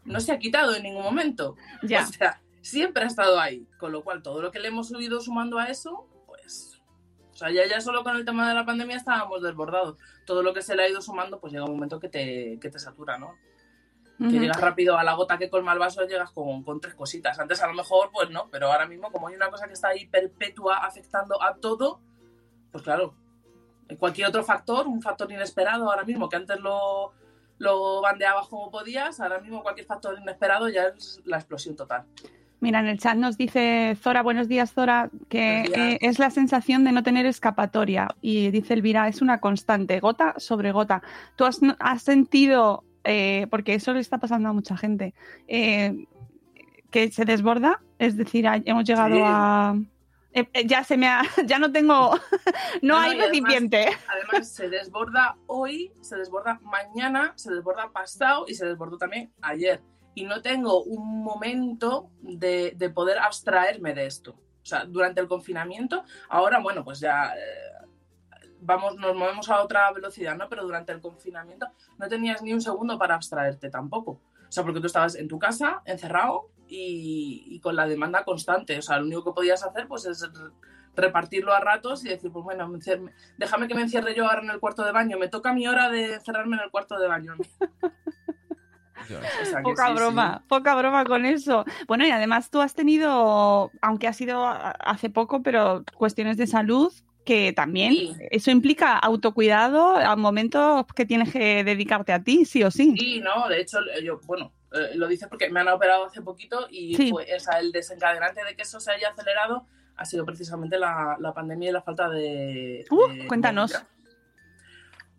[0.04, 1.56] No se ha quitado en ningún momento.
[1.82, 2.04] Ya.
[2.04, 3.66] O sea, siempre ha estado ahí.
[3.80, 6.82] Con lo cual, todo lo que le hemos ido sumando a eso, pues...
[7.32, 9.98] O sea, ya, ya solo con el tema de la pandemia estábamos desbordados.
[10.26, 12.70] Todo lo que se le ha ido sumando, pues llega un momento que te, que
[12.70, 13.36] te satura, ¿no?
[14.18, 14.38] que Ujú.
[14.38, 17.40] llegas rápido a la gota que colma el vaso, llegas con, con tres cositas.
[17.40, 19.88] Antes a lo mejor, pues no, pero ahora mismo como hay una cosa que está
[19.88, 22.02] ahí perpetua afectando a todo,
[22.70, 23.16] pues claro,
[23.98, 27.12] cualquier otro factor, un factor inesperado ahora mismo, que antes lo,
[27.58, 32.04] lo bandeabas como podías, ahora mismo cualquier factor inesperado ya es la explosión total.
[32.62, 35.78] Mira, en el chat nos dice Zora, buenos días Zora, que días.
[35.78, 38.10] eh, es la sensación de no tener escapatoria.
[38.22, 41.02] Y dice Elvira, es una constante, gota sobre gota.
[41.38, 45.14] ¿Tú has, has sentido, eh, porque eso le está pasando a mucha gente,
[45.48, 46.06] eh,
[46.92, 47.80] que se desborda?
[47.98, 49.22] Es decir, hemos llegado Sí.
[49.24, 49.76] a...
[50.34, 52.12] eh, eh, ya se me ha, ya no tengo,
[52.82, 53.90] no, No, no, hay además- recipiente.
[54.08, 59.82] Además, se desborda hoy, se desborda mañana, se desborda pasado y se desbordó también ayer.
[60.16, 64.32] Y no tengo un momento de, de poder abstraerme de esto.
[64.62, 67.88] O sea, durante el confinamiento, ahora, bueno, pues ya eh,
[68.60, 70.50] vamos, nos movemos a otra velocidad, ¿no?
[70.50, 74.12] Pero durante el confinamiento no tenías ni un segundo para abstraerte tampoco.
[74.48, 78.78] O sea, porque tú estabas en tu casa, encerrado y, y con la demanda constante.
[78.78, 80.28] O sea, lo único que podías hacer pues es
[80.96, 82.72] repartirlo a ratos y decir, pues bueno,
[83.38, 85.18] déjame que me encierre yo ahora en el cuarto de baño.
[85.18, 87.36] Me toca mi hora de encerrarme en el cuarto de baño.
[87.40, 89.06] O
[89.46, 91.66] sea, que Poca sí, broma, poca broma con eso.
[91.88, 96.94] Bueno, y además tú has tenido, aunque ha sido hace poco, pero cuestiones de salud
[97.26, 98.16] que también Sí.
[98.32, 102.96] eso implica autocuidado a momentos que tienes que dedicarte a ti, sí o sí.
[102.98, 106.68] Sí, no, de hecho, yo, bueno, eh, lo dice porque me han operado hace poquito
[106.70, 107.12] y Sí.
[107.12, 111.34] o sea, el desencadenante de que eso se haya acelerado ha sido precisamente la, la
[111.34, 112.86] pandemia y la falta de.
[112.90, 113.74] Uh, de cuéntanos.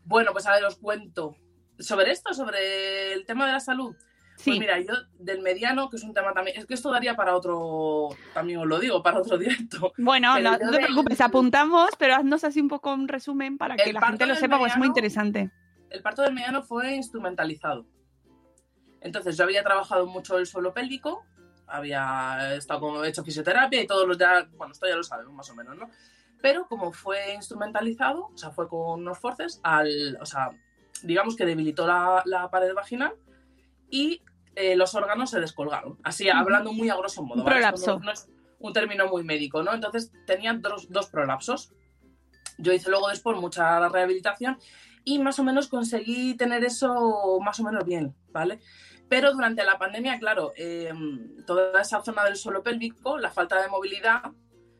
[0.04, 1.36] Bueno, pues a ver, os cuento.
[1.78, 3.94] Sobre esto, sobre el tema de la salud.
[4.36, 4.52] Sí.
[4.52, 6.58] Pues mira, yo del mediano, que es un tema también.
[6.58, 8.08] Es que esto daría para otro.
[8.32, 9.92] También os lo digo, para otro directo.
[9.98, 13.94] Bueno, no, te preocupes, apuntamos, pero haznos así un poco un resumen para que El
[13.94, 15.50] la gente lo sepa, porque es muy mediano- interesante.
[15.90, 17.86] El parto del mediano fue instrumentalizado.
[19.00, 21.24] Entonces, yo había trabajado mucho el suelo pélvico,
[21.66, 25.50] había estado como hecho fisioterapia y todos los ya, bueno, esto ya lo sabemos más
[25.50, 25.88] o menos, ¿no?
[26.42, 30.50] Pero como fue instrumentalizado, o sea, fue con unos forces, al, o sea,
[31.02, 33.14] digamos que debilitó la, la pared vaginal
[33.90, 34.22] y
[34.56, 35.98] eh, los órganos se descolgaron.
[36.02, 37.40] Así, hablando muy a grosso modo.
[37.40, 37.60] Un ¿vale?
[37.60, 37.98] Prolapso.
[37.98, 39.72] No, no es un término muy médico, ¿no?
[39.72, 41.72] Entonces, tenían dos, dos prolapsos.
[42.58, 44.58] Yo hice luego después mucha rehabilitación
[45.04, 48.60] y más o menos conseguí tener eso más o menos bien, ¿vale?
[49.10, 50.94] Pero durante la pandemia, claro, eh,
[51.44, 54.22] toda esa zona del suelo pélvico, la falta de movilidad,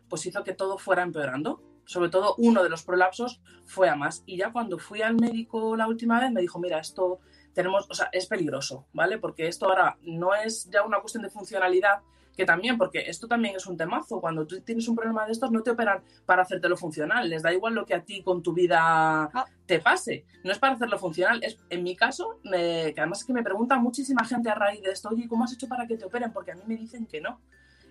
[0.09, 1.61] pues hizo que todo fuera empeorando.
[1.85, 4.23] Sobre todo uno de los prolapsos fue a más.
[4.27, 7.19] Y ya cuando fui al médico la última vez me dijo, mira, esto
[7.55, 9.19] tenemos, o sea, es peligroso, ¿vale?
[9.19, 11.99] Porque esto ahora no es ya una cuestión de funcionalidad,
[12.41, 14.19] que también, porque esto también es un temazo.
[14.19, 17.29] Cuando tú tienes un problema de estos, no te operan para hacértelo funcional.
[17.29, 19.31] Les da igual lo que a ti con tu vida
[19.67, 20.25] te pase.
[20.43, 21.41] No es para hacerlo funcional.
[21.45, 24.81] Es, en mi caso, me- que además es que me pregunta muchísima gente a raíz
[24.83, 26.33] de esto, oye, ¿cómo has hecho para que te operen?
[26.33, 27.41] Porque a mí me dicen que no.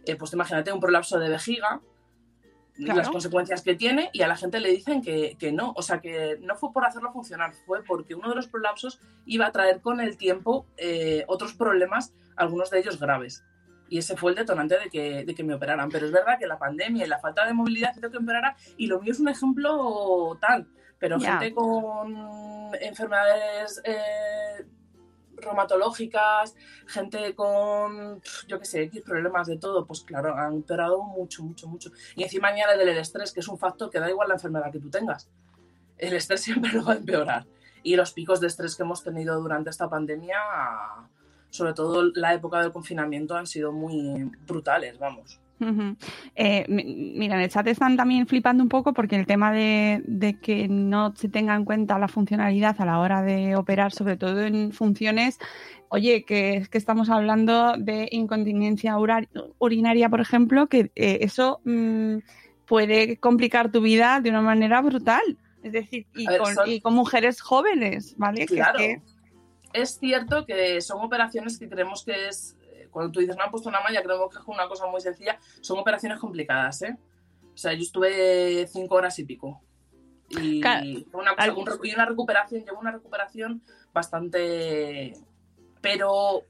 [0.05, 1.79] Eh, pues imagínate un prolapso de vejiga,
[2.75, 2.99] Claro.
[2.99, 5.73] las consecuencias que tiene, y a la gente le dicen que, que no.
[5.75, 9.45] O sea, que no fue por hacerlo funcionar, fue porque uno de los prolapsos iba
[9.47, 13.43] a traer con el tiempo eh, otros problemas, algunos de ellos graves.
[13.89, 15.89] Y ese fue el detonante de que, de que me operaran.
[15.89, 18.87] Pero es verdad que la pandemia y la falta de movilidad hizo que empeorara, y
[18.87, 20.67] lo mío es un ejemplo tal.
[20.99, 24.65] Pero gente con enfermedades eh,
[25.41, 26.55] reumatológicas,
[26.87, 31.67] gente con, yo qué sé, X problemas de todo, pues claro, han empeorado mucho, mucho,
[31.67, 31.91] mucho.
[32.15, 34.79] Y encima añade el estrés, que es un factor que da igual la enfermedad que
[34.79, 35.29] tú tengas.
[35.97, 37.45] El estrés siempre lo va a empeorar.
[37.81, 40.37] Y los picos de estrés que hemos tenido durante esta pandemia,
[41.49, 45.39] sobre todo la época del confinamiento, han sido muy brutales, vamos.
[46.35, 50.01] Eh, mi- mira, en el chat están también flipando un poco porque el tema de,
[50.05, 54.15] de que no se tenga en cuenta la funcionalidad a la hora de operar, sobre
[54.15, 55.37] todo en funciones,
[55.89, 58.95] oye, que es que estamos hablando de incontinencia
[59.57, 62.17] urinaria, por ejemplo, que eh, eso mm,
[62.65, 65.21] puede complicar tu vida de una manera brutal.
[65.61, 68.37] Es decir, y, ver, con, son- y con mujeres jóvenes, ¿vale?
[68.37, 68.77] Que es Claro.
[68.79, 69.01] que-
[69.73, 72.57] Es cierto que son operaciones que creemos que es.
[72.63, 74.99] eh, Cuando tú dices, me han puesto una malla, creemos que es una cosa muy
[75.01, 75.39] sencilla.
[75.61, 76.97] Son operaciones complicadas, ¿eh?
[77.53, 79.61] O sea, yo estuve cinco horas y pico.
[80.29, 80.85] Y, Claro.
[81.13, 83.61] una, cosa- Al- un recu- y una recuperación, llevo una recuperación
[83.93, 85.13] bastante.
[85.81, 86.43] Pero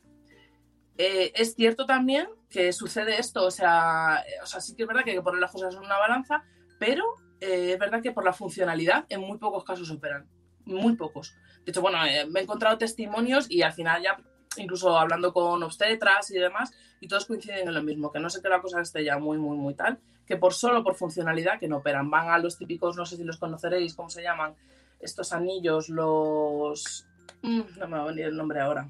[0.97, 3.45] eh, es cierto también que sucede esto.
[3.45, 5.81] O sea, o sea, sí que es verdad que hay que poner las cosas en
[5.81, 6.43] una balanza,
[6.79, 7.03] pero
[7.41, 10.27] eh, es verdad que por la funcionalidad en muy pocos casos operan.
[10.65, 11.33] Muy pocos.
[11.69, 14.17] De hecho, bueno, eh, me he encontrado testimonios y al final ya,
[14.57, 18.41] incluso hablando con obstetras y demás, y todos coinciden en lo mismo, que no sé
[18.41, 21.67] que la cosa esté ya muy, muy, muy tal, que por solo por funcionalidad que
[21.67, 22.09] no operan.
[22.09, 24.55] Van a los típicos, no sé si los conoceréis, ¿cómo se llaman?
[24.99, 27.05] Estos anillos, los...
[27.43, 28.89] Mm, no me va a venir el nombre ahora.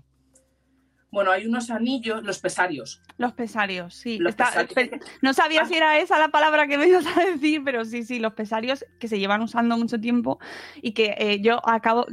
[1.12, 3.02] Bueno, hay unos anillos, los pesarios.
[3.18, 4.20] Los pesarios, sí.
[4.20, 4.74] Los Está- pesarios.
[4.74, 8.04] pe- no sabía si era esa la palabra que me ibas a decir, pero sí,
[8.04, 10.39] sí, los pesarios que se llevan usando mucho tiempo
[10.82, 12.06] y que eh, yo acabo.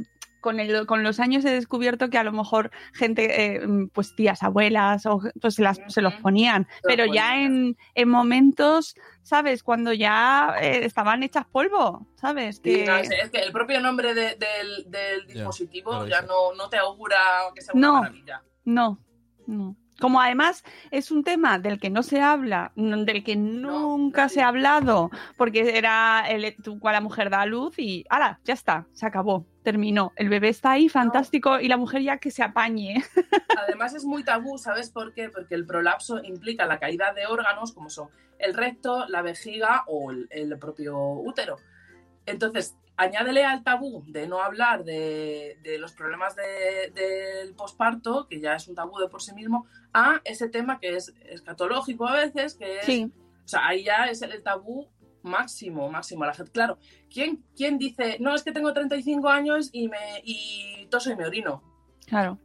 [0.47, 4.43] Con, el, con los años he descubierto que a lo mejor gente, eh, pues tías,
[4.43, 7.51] abuelas, o, pues se, las, se los ponían, Se los pero ya ponían.
[7.53, 9.61] en, en momentos, ¿sabes?
[9.61, 12.57] Cuando ya eh, estaban hechas polvo, ¿sabes?
[12.57, 16.69] Sí, Que, no, es, es que el propio nombre de- del, dispositivo ya no, no
[16.69, 17.17] te augura
[17.53, 17.93] que sea una No.
[18.01, 18.41] maravilla.
[18.63, 18.99] No,
[19.47, 19.75] no.
[19.99, 24.47] Como además es un tema del que no se habla, del que nunca se ha
[24.49, 28.39] hablado, porque era el, la mujer da a luz y ¡hala!
[28.43, 30.13] Ya está, se acabó, terminó.
[30.15, 33.03] El bebé está ahí, fantástico, y la mujer ya que se apañe.
[33.57, 35.27] Además es muy tabú, ¿sabes por qué?
[35.29, 38.07] Porque el prolapso implica la caída de órganos como son
[38.39, 41.57] el recto, la vejiga o el, el propio útero.
[42.25, 48.39] Entonces, añádele al tabú de no hablar de, de los problemas de- del posparto, que
[48.39, 52.13] ya es un tabú de por sí mismo, a ese tema que es escatológico a
[52.13, 53.11] veces, que es Sí,
[53.43, 54.87] o sea, ahí ya es el tabú
[55.23, 56.25] máximo, máximo.
[56.25, 56.77] La gente, claro,
[57.11, 61.25] ¿quién, quién dice, no, es que tengo 35 años y me y toso y me
[61.25, 61.63] orino?
[62.05, 62.39] claro.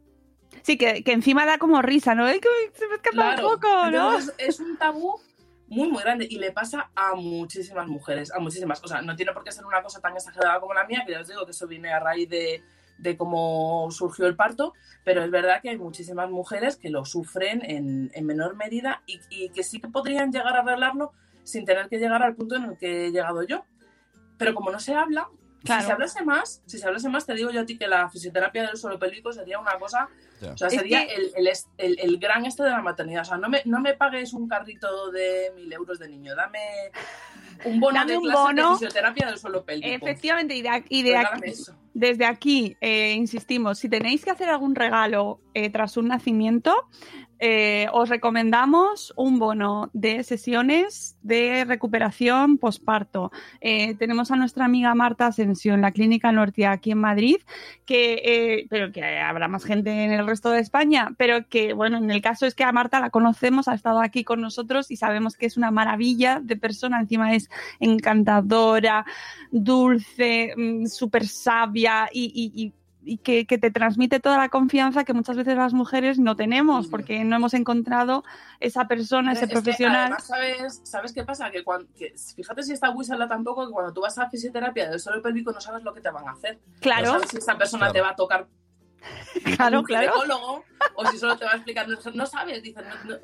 [0.61, 2.25] Sí, que, que encima da como risa, ¿no?
[2.25, 3.47] ¡Ay, que se me escapa Claro.
[3.47, 4.13] un poco, ¿no?
[4.13, 5.19] Entonces, es un tabú
[5.67, 8.81] muy, muy grande y le pasa a muchísimas mujeres, a muchísimas.
[8.83, 11.13] O sea, no tiene por qué ser una cosa tan exagerada como la mía, que
[11.13, 12.61] ya os digo que eso viene a raíz de,
[12.99, 17.61] de cómo surgió el parto, pero es verdad que hay muchísimas mujeres que lo sufren
[17.65, 21.89] en, en menor medida y, y que sí que podrían llegar a arreglarlo sin tener
[21.89, 23.63] que llegar al punto en el que he llegado yo.
[24.37, 25.27] Pero como no se habla,
[25.63, 25.81] Claro.
[25.81, 28.09] si se hablase más, si se hablase más, te digo yo a ti que la
[28.09, 30.09] fisioterapia del suelo pélvico sería una cosa
[30.41, 30.51] Ya.
[30.51, 33.21] o sea, Es sería que- el, el, el- el gran este de la maternidad.
[33.21, 36.59] O sea, no me, no me pagues un carrito de mil euros de niño, dame
[37.63, 38.69] un bono Dame de un clase bono.
[38.71, 39.87] de fisioterapia del suelo pélvico.
[39.95, 41.53] Efectivamente, y de, ac- y de Regálame aquí,
[41.93, 46.75] desde aquí, eh, insistimos, si tenéis que hacer algún regalo eh, tras un nacimiento,
[47.45, 53.33] eh, os recomendamos un bono de sesiones de recuperación posparto.
[53.59, 57.35] Eh, tenemos a nuestra amiga Marta Asensio en la Clínica Norte aquí en Madrid,
[57.85, 61.97] que, eh, pero que habrá más gente en el resto de España, pero que, bueno,
[61.97, 64.95] en el caso es que a Marta la conocemos, ha estado aquí con nosotros y
[64.95, 67.49] sabemos que es una maravilla de persona, encima es
[67.81, 69.05] encantadora,
[69.51, 72.71] dulce, mm, súper sabia y,
[73.05, 76.87] y que, que te transmite toda la confianza que muchas veces las mujeres no tenemos
[76.87, 78.23] porque no hemos encontrado
[78.59, 80.01] esa persona, ese Es que, profesional.
[80.03, 81.51] además, ¿sabes, ¿sabes qué pasa?
[81.51, 84.99] Que, cuan- que fíjate si esta Wisala tampoco, que cuando tú vas a fisioterapia del
[84.99, 86.59] suelo pélvico no sabes lo que te van a hacer.
[86.65, 87.93] No claro, sabes si esa persona Claro.
[87.93, 88.47] te va a tocar
[89.57, 90.11] claro, un claro.
[90.13, 90.63] ginecólogo
[90.95, 91.87] o si solo te va a explicar.
[91.87, 92.85] No, no sabes, dicen.
[93.05, 93.21] no- no-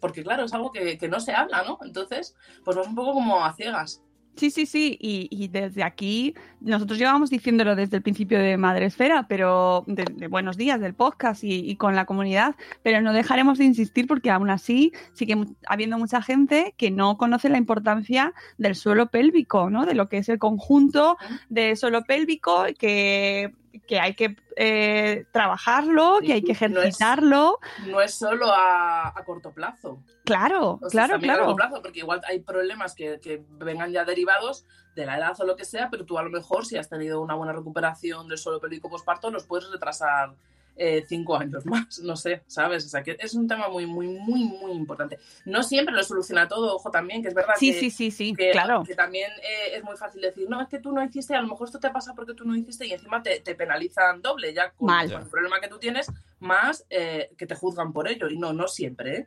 [0.00, 1.78] porque claro, es algo que, que no se habla, ¿no?
[1.82, 4.02] Entonces, pues vas un poco como a ciegas.
[4.36, 4.96] Sí, sí, sí.
[5.00, 10.28] Y, y desde aquí, nosotros llevamos diciéndolo desde el principio de Madresfera, pero de, de
[10.28, 14.30] buenos días del podcast y, y con la comunidad, pero no dejaremos de insistir porque
[14.30, 19.84] aún así sigue habiendo mucha gente que no conoce la importancia del suelo pélvico, ¿no?
[19.84, 21.18] De lo que es el conjunto
[21.50, 23.52] del suelo pélvico, que,
[23.86, 27.58] que hay que eh, trabajarlo, que hay que Sí, no es- ejercitarlo.
[27.86, 30.02] No es solo a, a corto plazo.
[30.24, 31.46] Claro, O sea, claro, también a claro.
[31.48, 35.44] largo plazo, porque igual hay problemas que, que vengan ya derivados de la edad o
[35.44, 38.38] lo que sea, pero tú a lo mejor si has tenido una buena recuperación del
[38.38, 40.34] suelo pélvico posparto, los puedes retrasar
[40.76, 42.86] eh, cinco años más, no sé, ¿sabes?
[42.86, 45.18] O sea, que es un tema muy, muy, muy, muy importante.
[45.44, 48.34] No siempre lo soluciona todo, ojo también, que es verdad Sí, que, sí, sí, sí,
[48.34, 48.84] que, claro.
[48.86, 51.48] que también eh, es muy fácil decir, no, es que tú no hiciste, a lo
[51.48, 54.70] mejor esto te pasa porque tú no hiciste y encima te, te penalizan doble ya
[54.70, 55.10] con, Mal.
[55.12, 58.28] con el problema que tú tienes, más eh, que te juzgan por ello.
[58.28, 59.26] Y no, no siempre, ¿eh?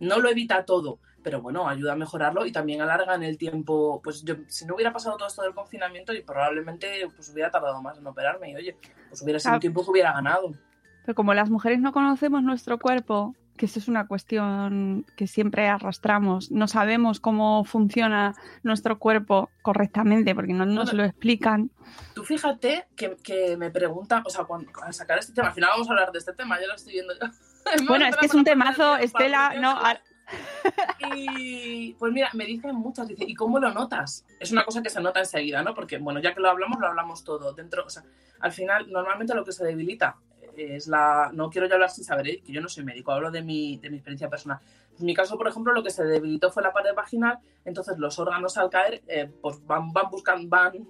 [0.00, 4.00] No lo evita todo, pero bueno, ayuda a mejorarlo y también alarga en el tiempo.
[4.02, 7.82] Pues yo, si no hubiera pasado todo esto del confinamiento, y probablemente pues hubiera tardado
[7.82, 8.76] más en operarme y oye,
[9.08, 10.54] pues hubiera sido un tiempo que hubiera ganado.
[11.04, 15.68] Pero como las mujeres no conocemos nuestro cuerpo, que eso es una cuestión que siempre
[15.68, 21.70] arrastramos, no sabemos cómo funciona nuestro cuerpo correctamente porque no nos lo explican.
[22.14, 25.70] Tú fíjate que, que me pregunta, o sea, cuando, al sacar este tema, al final
[25.74, 27.26] vamos a hablar de este tema, ya lo estoy viendo yo.
[27.86, 30.00] Bueno, es que es un temazo, Estela, no, a-
[31.16, 34.24] Y pues mira, me dicen muchas, dice, ¿y cómo lo notas?
[34.38, 35.74] Es una cosa que se nota enseguida, ¿no?
[35.74, 37.52] Porque, bueno, ya que lo hablamos, lo hablamos todo.
[37.52, 38.04] Dentro, o sea,
[38.40, 40.16] al final, normalmente lo que se debilita
[40.60, 41.30] es la.
[41.32, 42.42] No quiero ya hablar sin saber, ¿eh?
[42.44, 44.58] que yo no soy médico, hablo de mi, de mi experiencia personal.
[44.98, 48.18] En mi caso, por ejemplo, lo que se debilitó fue la pared vaginal, entonces los
[48.18, 50.86] órganos al caer, eh, pues van, van buscando, van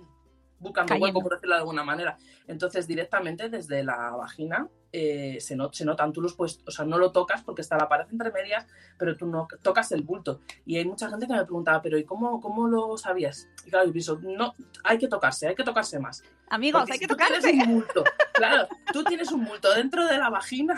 [0.58, 2.16] buscando hueco, por decirlo de alguna manera.
[2.46, 6.84] Entonces, directamente desde la vagina eh, se, not- se notan, tú los puedes, o sea,
[6.84, 8.66] no lo tocas porque está la pared entre medias,
[8.98, 10.40] pero tú no tocas el bulto.
[10.66, 13.48] Y hay mucha gente que me preguntaba, pero ¿y cómo, cómo lo sabías?
[13.64, 16.22] Y claro, yo pienso, no, hay que tocarse, hay que tocarse más.
[16.48, 17.62] amigos, Porque hay si que tú tienes tocarse.
[17.68, 20.76] un bulto, claro, tú tienes un bulto dentro de la vagina,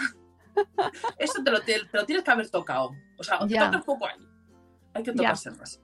[1.19, 2.91] eso te lo, te, te lo tienes que haber tocado.
[3.19, 4.19] O sea, o te tocas poco ahí.
[4.95, 5.81] Hay que tocarse más.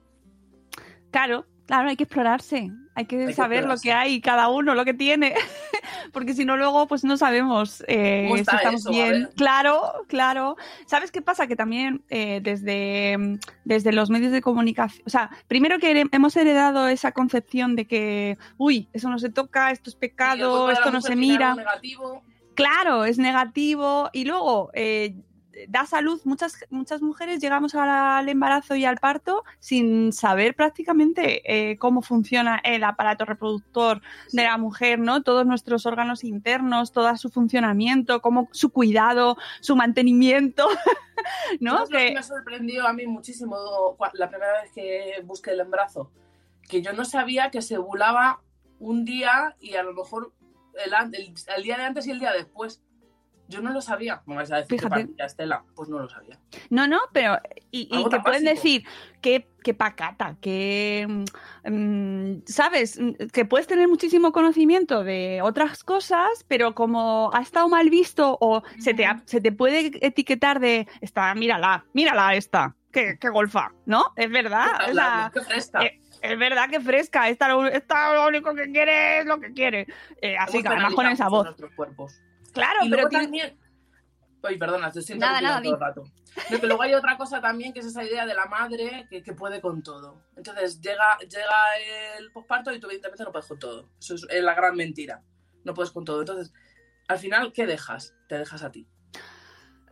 [1.11, 4.95] Claro, claro, hay que explorarse, hay que saber lo que hay cada uno, lo que
[4.95, 5.35] tiene,
[6.11, 8.89] porque si no luego pues no sabemos eh, ¿Cómo si estamos eso?
[8.89, 9.29] Bien.
[9.35, 10.55] Claro, claro.
[10.87, 11.45] ¿Sabes qué pasa?
[11.45, 16.87] Que también eh, desde, desde los medios de comunicación, o sea, primero que hemos heredado
[16.87, 21.15] esa concepción de que, uy, eso no se toca, esto es pecado, esto no se
[21.15, 21.53] mira.
[21.53, 22.23] negativo.
[22.55, 25.13] Claro, es negativo y luego eh,
[25.67, 26.21] da salud.
[26.25, 31.41] Muchas, muchas mujeres llegamos al embarazo y al parto sin saber prácticamente
[31.71, 34.01] eh, cómo funciona el aparato reproductor
[34.31, 35.23] de la mujer, ¿no?
[35.23, 40.67] Todos nuestros órganos internos, todo su funcionamiento, cómo, su cuidado, su mantenimiento,
[41.59, 41.71] ¿no?
[41.85, 43.57] ¿Sabes lo que Que- me sorprendió a mí muchísimo
[44.13, 46.11] la primera vez que busqué el embarazo?
[46.67, 48.41] Que yo no sabía que se ovulaba
[48.79, 50.31] un día y a lo mejor
[50.85, 50.93] el-
[51.55, 52.81] el día de antes y el día después.
[53.49, 54.21] Yo no lo sabía.
[54.27, 55.09] Me vais a decir Fíjate.
[55.17, 56.39] que Estela, pues no lo sabía.
[56.69, 57.37] No, no, pero.
[57.71, 58.49] Y, y te pueden básico.
[58.51, 58.83] decir
[59.21, 61.05] que, que pacata, que.
[61.65, 62.99] mm, mm, ¿Sabes?
[62.99, 68.37] Mm, Que puedes tener muchísimo conocimiento de otras cosas, pero como ha estado mal visto
[68.39, 70.87] o se te, ha- se te puede etiquetar de.
[71.01, 72.75] Esta, mírala, mírala esta.
[72.91, 74.13] Qué, qué golfa, ¿no?
[74.15, 74.65] Es verdad.
[75.33, 75.83] Qué qué fresca.
[75.85, 77.29] eh, es verdad que fresca.
[77.29, 79.87] Esta, lo- esta lo único que quiere es lo que quiere.
[80.21, 81.45] Eh, así que además con esa voz.
[81.45, 82.21] nuestros cuerpos.
[82.53, 83.57] Claro, y pero también.
[84.41, 86.03] Ay, perdona, te estoy Nada, todo el rato.
[86.49, 89.21] No, que luego hay otra cosa también que es esa idea de la madre que,
[89.21, 90.23] que puede con todo.
[90.37, 91.57] Entonces llega, llega
[92.17, 93.89] el posparto y tú evidentemente no puedes con todo.
[93.99, 95.21] Eso es, es la gran mentira.
[95.65, 96.21] No puedes con todo.
[96.21, 96.53] Entonces,
[97.07, 98.15] al final, ¿qué dejas?
[98.29, 98.87] Te dejas a ti.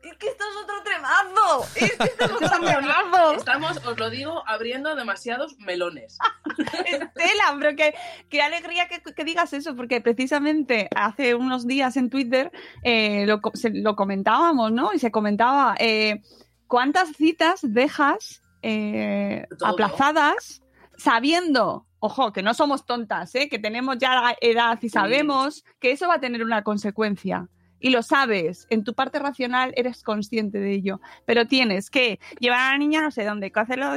[0.03, 1.63] Es que esto es otro tremazo.
[1.75, 3.31] Es que esto es otro tremazo.
[3.33, 6.17] Estamos, os lo digo, abriendo demasiados melones.
[6.85, 7.93] Estela, pero qué,
[8.29, 12.51] qué alegría que, que digas eso, porque precisamente hace unos días en Twitter
[12.83, 14.93] eh, lo, co- se- lo comentábamos, ¿no?
[14.93, 16.21] Y se comentaba eh,
[16.67, 20.61] cuántas citas dejas eh, aplazadas
[20.97, 23.49] sabiendo, ojo, que no somos tontas, ¿eh?
[23.49, 27.47] que tenemos ya la edad y sabemos que eso va a tener una consecuencia.
[27.79, 32.59] Y lo sabes, en tu parte racional eres consciente de ello, pero tienes que llevar
[32.59, 33.91] a la niña no sé dónde, hacerlo,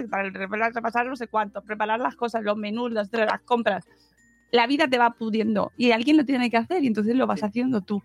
[0.73, 3.87] repasar no sé cuánto, preparar las cosas, los menús, las, las compras.
[4.51, 7.43] La vida te va pudiendo y alguien lo tiene que hacer y entonces lo vas
[7.43, 8.03] haciendo tú.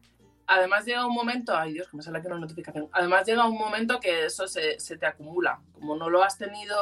[0.47, 2.87] Además llega un momento, ay Dios, que me sale aquí una notificación.
[2.91, 5.59] Además llega un momento que eso se, se te acumula.
[5.73, 6.75] Como no lo has tenido,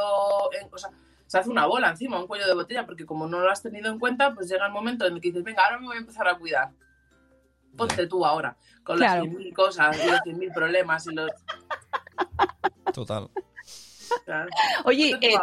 [0.59, 0.89] en, o sea,
[1.33, 3.89] se hace una bola encima, un cuello de botella, porque como no lo has tenido
[3.89, 6.01] en cuenta, pues llega el momento en el que dices, venga, ahora me voy a
[6.01, 6.71] empezar a cuidar.
[7.75, 9.23] Ponte tú ahora, con Claro.
[9.25, 11.31] las 100.000 cosas y los 100.000 problemas y los...
[12.93, 13.29] Total.
[14.25, 14.49] claro.
[14.85, 15.35] Oye, eh,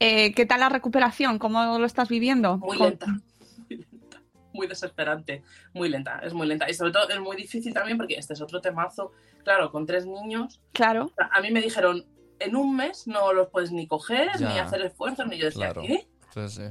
[0.00, 1.38] eh, ¿qué tal la recuperación?
[1.38, 2.56] ¿Cómo lo estás viviendo?
[2.58, 3.06] Muy lenta.
[3.68, 4.22] Muy lenta.
[4.52, 5.42] Muy desesperante.
[5.74, 6.68] Muy lenta, es muy lenta.
[6.70, 9.12] Y sobre todo es muy difícil también porque este es otro temazo.
[9.44, 11.12] Claro, con tres niños, Claro.
[11.30, 12.04] A mí me dijeron,
[12.38, 14.48] en un mes no los puedes ni coger, Ya.
[14.52, 15.82] ni hacer esfuerzos, ni yo decía, Claro.
[15.82, 16.06] ¿qué?
[16.34, 16.62] Pues sí.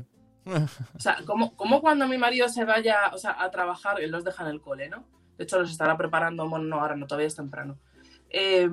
[0.96, 4.24] O sea, ¿cómo, cómo cuando mi marido se vaya o sea, a trabajar, él los
[4.24, 5.06] deja en el cole, ¿no?
[5.38, 7.78] De hecho, los estará preparando, bueno, no, ahora no, todavía es temprano.
[8.30, 8.70] Eh,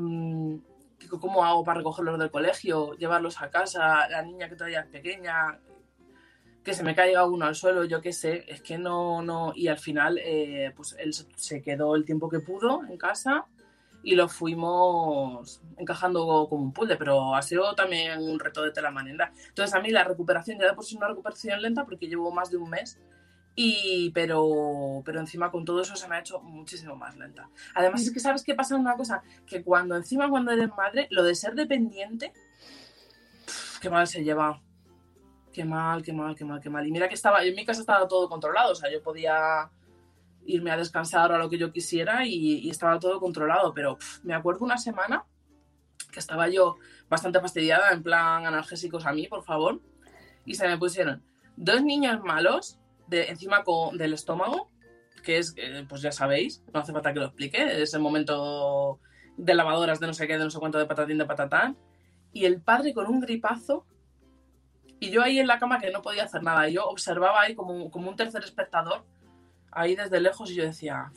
[1.20, 5.58] ¿Cómo hago para recogerlos del colegio, llevarlos a casa, la niña que todavía es pequeña,
[6.64, 9.68] que se me caiga uno al suelo, yo qué sé, es que no, no, y
[9.68, 13.46] al final, eh, pues él se quedó el tiempo que pudo en casa
[14.08, 18.90] y lo fuimos encajando como un puzzle, pero ha sido también un reto de tela
[18.90, 19.34] manera.
[19.48, 22.50] Entonces a mí la recuperación ya de por sí una recuperación lenta porque llevo más
[22.50, 22.98] de un mes,
[23.54, 27.50] y, pero, pero encima con todo eso se me ha hecho muchísimo más lenta.
[27.74, 31.22] Además es que sabes qué pasa una cosa, que cuando encima cuando eres madre, lo
[31.22, 32.32] de ser dependiente,
[33.82, 34.62] qué mal se lleva.
[35.52, 36.86] Qué mal, qué mal, qué mal, qué mal.
[36.86, 39.70] Y mira que estaba, en mi casa estaba todo controlado, o sea, yo podía
[40.48, 44.34] irme a descansar o a lo que yo quisiera y, estaba todo controlado, pero me
[44.34, 45.24] acuerdo una semana
[46.10, 46.78] que estaba yo
[47.08, 49.80] bastante fastidiada, en plan analgésicos a mí, por favor,
[50.44, 51.22] y se me pusieron
[51.56, 54.70] dos niños malos de, encima con, del estómago,
[55.22, 59.00] que es, eh, pues ya sabéis, no hace falta que lo explique, es el momento
[59.36, 61.76] de lavadoras de no sé qué, de no sé cuánto, de patatín, de patatán,
[62.32, 63.84] y el padre con un gripazo,
[65.00, 67.54] y yo ahí en la cama que no podía hacer nada, y yo observaba ahí
[67.54, 69.04] como, como un tercer espectador,
[69.72, 71.10] ahí desde lejos, y yo decía,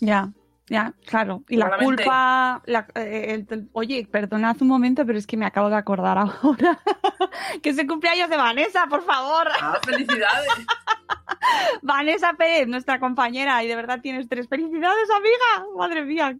[0.00, 0.30] Ya,
[0.68, 1.42] ya, claro.
[1.48, 5.46] Y la culpa, la- eh, el- el- oye, perdonad un momento, pero es que me
[5.46, 6.78] acabo de acordar ahora
[7.62, 9.48] que es el cumpleaños de Vanessa, por favor.
[9.60, 10.48] ¡ah, felicidades!
[11.82, 15.66] Vanessa Pérez, nuestra compañera, y de verdad tienes tres felicidades, amiga.
[15.76, 16.36] Madre mía,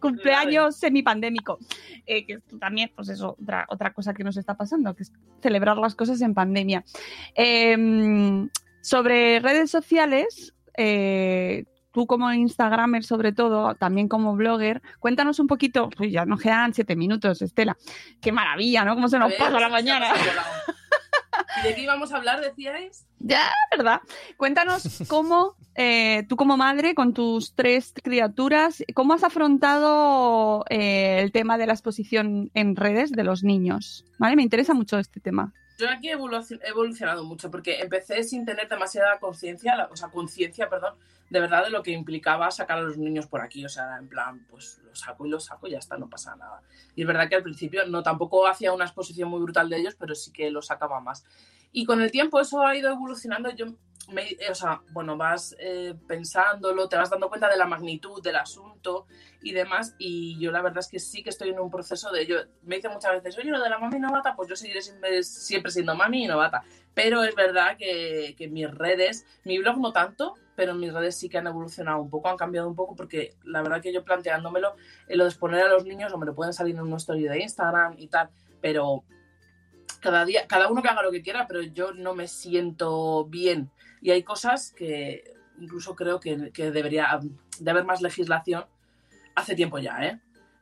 [0.00, 1.58] cumpleaños semipandémico.
[2.06, 5.12] Eh, que esto también, pues eso, otra, otra cosa que nos está pasando, que es
[5.42, 6.84] celebrar las cosas en pandemia.
[7.36, 8.48] Eh,
[8.82, 15.90] sobre redes sociales, eh, tú como Instagramer sobre todo, también como blogger, cuéntanos un poquito,
[15.98, 17.76] uy, ya nos quedan siete minutos, Estela.
[18.20, 18.94] Qué maravilla, ¿no?
[18.94, 20.08] Cómo se nos ver, pasa la mañana.
[20.08, 20.80] pasado volado.
[21.60, 23.06] ¿Y de qué íbamos a hablar, decíais?
[23.18, 24.00] Ya, ¿verdad?
[24.36, 31.32] Cuéntanos cómo eh, tú como madre, con tus tres criaturas, cómo has afrontado eh, el
[31.32, 34.04] tema de la exposición en redes de los niños.
[34.18, 34.36] ¿Vale?
[34.36, 35.52] Me interesa mucho este tema.
[35.80, 40.08] Yo aquí he evoluci- he evolucionado mucho porque empecé sin tener demasiada conciencia, o sea,
[40.08, 40.94] conciencia, perdón,
[41.30, 43.64] de verdad de lo que implicaba sacar a los niños por aquí.
[43.64, 46.36] O sea, en plan, pues los saco y los saco y ya está, no pasa
[46.36, 46.60] nada.
[46.94, 49.94] Y es verdad que al principio no tampoco hacía una exposición muy brutal de ellos,
[49.98, 51.24] pero sí que los sacaba más.
[51.72, 53.50] Y con el tiempo eso ha ido evolucionando.
[53.50, 53.66] Yo,
[54.08, 58.36] me, o sea, bueno, vas eh, pensándolo, te vas dando cuenta de la magnitud del
[58.36, 59.06] asunto
[59.42, 59.94] y demás.
[59.98, 62.26] Y yo la verdad es que sí que estoy en un proceso de...
[62.26, 65.70] Yo, me dicen muchas veces, oye, lo de la mami novata, pues yo seguiré siempre,
[65.70, 66.62] siendo mami y novata.
[66.94, 71.28] Pero es verdad que, que mis redes, mi blog no tanto, pero mis redes sí
[71.28, 74.74] que han evolucionado un poco, han cambiado un poco, porque la verdad que yo planteándomelo,
[75.08, 77.22] en lo de exponer a los niños, o me lo pueden salir en una story
[77.22, 78.28] de Instagram y tal,
[78.60, 79.04] pero
[79.92, 83.70] cada día, cada uno que haga lo que quiera, pero yo no me siento bien.
[84.00, 87.20] Y hay cosas que incluso creo que, que debería
[87.58, 88.64] de haber más legislación
[89.34, 90.20] hace tiempo ya, ¿eh?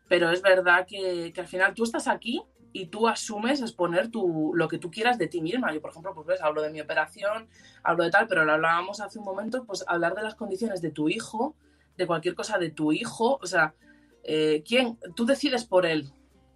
[0.09, 4.53] Pero es verdad que, que al final tú estás aquí y tú asumes exponer tu,
[4.55, 5.73] lo que tú quieras de ti misma.
[5.73, 7.49] Yo, por ejemplo, pues ves, hablo de mi operación,
[7.83, 10.91] hablo de tal, pero lo hablábamos hace un momento, pues hablar de las condiciones de
[10.91, 11.55] tu hijo,
[11.97, 13.75] de cualquier cosa de tu hijo, o sea,
[14.23, 14.99] eh, ¿quién?
[15.15, 16.13] Tú decides por él,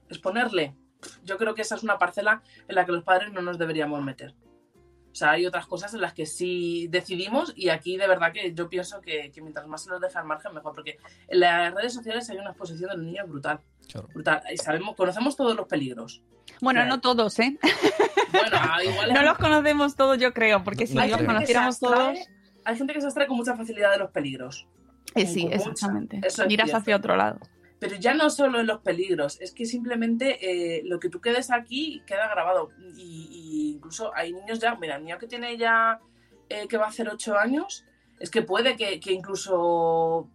[0.08, 0.74] exponerle.
[1.24, 4.02] Yo creo que esa es una parcela en la que los padres no nos deberíamos
[4.02, 4.34] meter.
[5.10, 8.54] O sea, hay otras cosas en las que sí decidimos y aquí de verdad que
[8.54, 10.98] yo pienso que, que mientras más se nos deja al margen, mejor, porque
[11.28, 13.60] en las redes sociales hay una exposición de los niños brutal.
[13.90, 14.08] Claro.
[14.14, 14.42] brutal.
[14.50, 16.22] Y sabemos, conocemos todos los peligros.
[16.62, 16.88] Bueno, Claro.
[16.96, 17.58] no todos, ¿eh?
[18.32, 22.18] Bueno, ah, igual No los conocemos todos, yo creo, porque si No los conociéramos todos...
[22.64, 24.66] Hay gente que se abstrae con mucha facilidad de los peligros.
[25.14, 26.20] Eh, sí, exactamente.
[26.24, 26.80] Eso es Miras cierto.
[26.80, 27.38] hacia otro lado.
[27.82, 31.50] Pero ya no solo en los peligros, es que simplemente eh, lo que tú quedes
[31.50, 32.70] aquí queda grabado.
[32.94, 35.98] Y, y incluso hay niños ya, mira, el niño que tiene ya,
[36.48, 37.84] eh, que va a hacer ocho años,
[38.20, 40.30] es que puede que, incluso,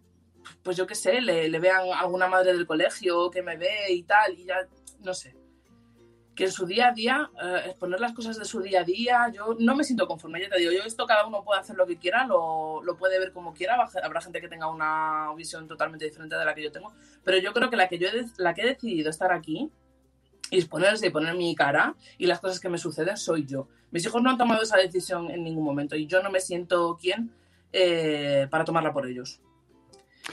[0.62, 4.02] pues yo qué sé, le, le vean alguna madre del colegio que me ve y
[4.02, 4.68] tal, y ya,
[5.00, 5.34] no sé.
[6.38, 9.28] Que en su día a día, eh, exponer las cosas de su día a día,
[9.34, 11.84] yo no me siento conforme, ya te digo, yo esto cada uno puede hacer lo
[11.84, 13.74] que quiera, lo, lo puede ver como quiera,
[14.04, 16.92] habrá gente que tenga una visión totalmente diferente de la que yo tengo,
[17.24, 19.68] pero yo creo que la que yo he, la que he decidido estar aquí
[20.52, 23.66] y exponerse y poner mi cara y las cosas que me suceden soy yo.
[23.90, 26.96] Mis hijos no han tomado esa decisión en ningún momento y yo no me siento
[27.00, 27.32] quien
[27.72, 29.40] eh, para tomarla por ellos.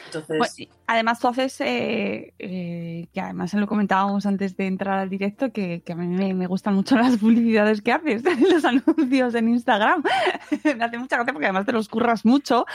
[0.06, 5.10] Entonces, Bueno, además tú haces, eh, eh, que además lo comentábamos antes de entrar al
[5.10, 9.36] directo, que, que a mí me, me gustan mucho las publicidades que haces, los anuncios
[9.36, 10.04] en Instagram.
[10.78, 12.66] me hace mucha gracia porque además te los curras mucho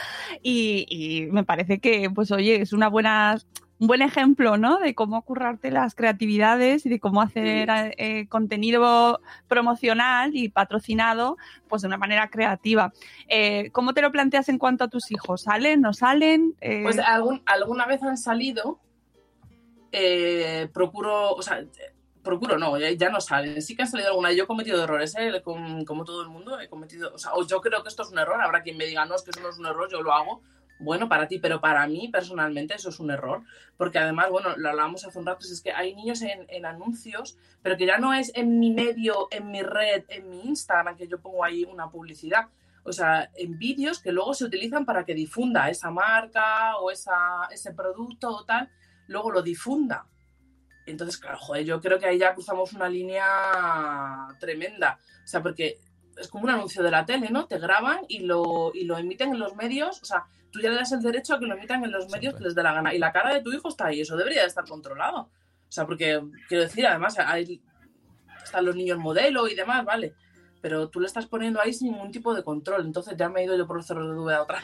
[0.41, 3.37] y, y me parece que, pues oye, es una buena,
[3.81, 4.77] un buen ejemplo, ¿no?
[4.77, 7.67] De cómo currarte las creatividades y de cómo hacer
[7.97, 11.35] eh, contenido promocional y patrocinado,
[11.67, 12.93] pues de una manera creativa.
[13.27, 15.41] Eh, ¿Cómo te lo planteas en cuanto a tus hijos?
[15.41, 15.81] ¿Salen?
[15.81, 16.53] ¿No salen?
[16.61, 18.79] Eh, Pues algún, alguna vez han salido,
[19.91, 21.67] eh, procuro, o sea, eh,
[22.21, 23.63] procuro no, ya, no salen.
[23.63, 24.31] Sí que han salido alguna.
[24.31, 25.41] Yo he cometido errores, ¿eh?
[25.43, 28.09] Com- como todo el mundo, he cometido, o sea, o yo creo que esto es
[28.11, 28.39] un error.
[28.41, 30.43] Habrá quien me diga, no, es que eso no es un error, yo lo hago.
[30.81, 33.43] Bueno, para ti, pero para mí personalmente eso es un error,
[33.77, 37.37] porque además, bueno, lo hablábamos hace un rato, es que hay niños en, en anuncios,
[37.61, 41.07] pero que ya no es en mi medio, en mi red, en mi Instagram, que
[41.07, 42.47] yo pongo ahí una publicidad,
[42.83, 47.47] o sea, en vídeos que luego se utilizan para que difunda esa marca o esa,
[47.51, 48.69] ese producto o tal,
[49.07, 50.07] luego lo difunda.
[50.87, 54.99] Entonces, claro, joder, yo creo que ahí ya cruzamos una línea tremenda.
[55.23, 55.79] O sea, porque
[56.17, 57.45] es como un anuncio de la tele, ¿no?
[57.45, 60.01] Te graban y lo, y lo emiten en los medios.
[60.01, 62.35] O sea, tú ya le das el derecho a que lo emitan en los medios
[62.35, 62.93] que les dé la gana.
[62.93, 64.01] Y la cara de tu hijo está ahí.
[64.01, 65.21] Eso debería de estar controlado.
[65.21, 67.61] O sea, porque, quiero decir, además, hay,
[68.43, 70.13] están los niños modelo y demás, ¿vale?
[70.61, 72.85] Pero tú le estás poniendo ahí sin ningún tipo de control.
[72.85, 74.61] Entonces ya me he ido yo por los cerros de duda otra.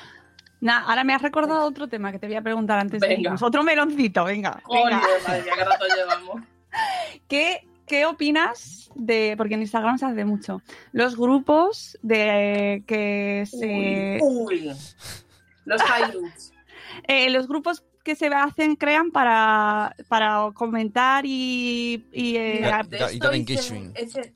[0.60, 3.22] Nah, ahora me has recordado otro tema que te voy a preguntar antes de Venga.
[3.22, 3.42] irnos.
[3.42, 4.62] Otro meloncito, venga.
[4.68, 6.42] Madre mía, qué rato llevamos.
[7.28, 10.62] ¿Qué, ¿Qué opinas de, porque en Instagram se hace mucho,
[10.92, 14.20] los grupos de que se...
[14.22, 14.76] Uy, uy.
[15.68, 16.54] Los highlights.
[17.08, 22.08] eh, los grupos que se hacen, crean para, para comentar y...
[22.14, 23.98] y, eh, Da- y dar engagement.
[23.98, 24.34] Ese,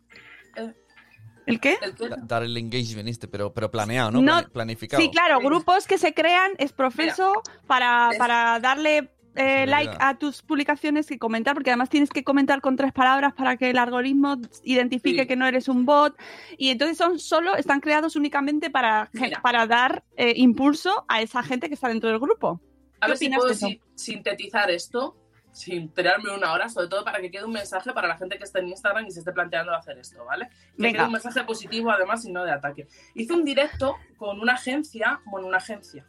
[1.47, 1.77] ¿El qué?
[1.81, 4.21] el que- Da- Dar el engagement este, pero, pero planeado, ¿no?
[4.21, 5.01] No, Planificado.
[5.01, 10.17] Sí, claro, grupos que se crean es profeso para, Es- para darle eh, like a
[10.17, 13.77] tus publicaciones y comentar, porque además tienes que comentar con tres palabras para que el
[13.77, 15.27] algoritmo identifique Sí.
[15.27, 16.15] que no eres un bot.
[16.57, 19.41] Y entonces son solo, están creados únicamente para, Mira.
[19.41, 22.59] para dar eh, impulso a esa gente que está dentro del grupo.
[22.99, 25.15] A ¿Qué ver si puedo si- sintetizar esto
[25.53, 28.43] sin tirarme una hora, sobre todo para que quede un mensaje para la gente que
[28.45, 30.47] está en Instagram y se esté planteando hacer esto, ¿vale?
[30.47, 30.99] Que Venga.
[30.99, 32.87] quede un mensaje positivo además y no de ataque.
[33.15, 36.05] Hice un directo con una agencia, bueno, una agencia,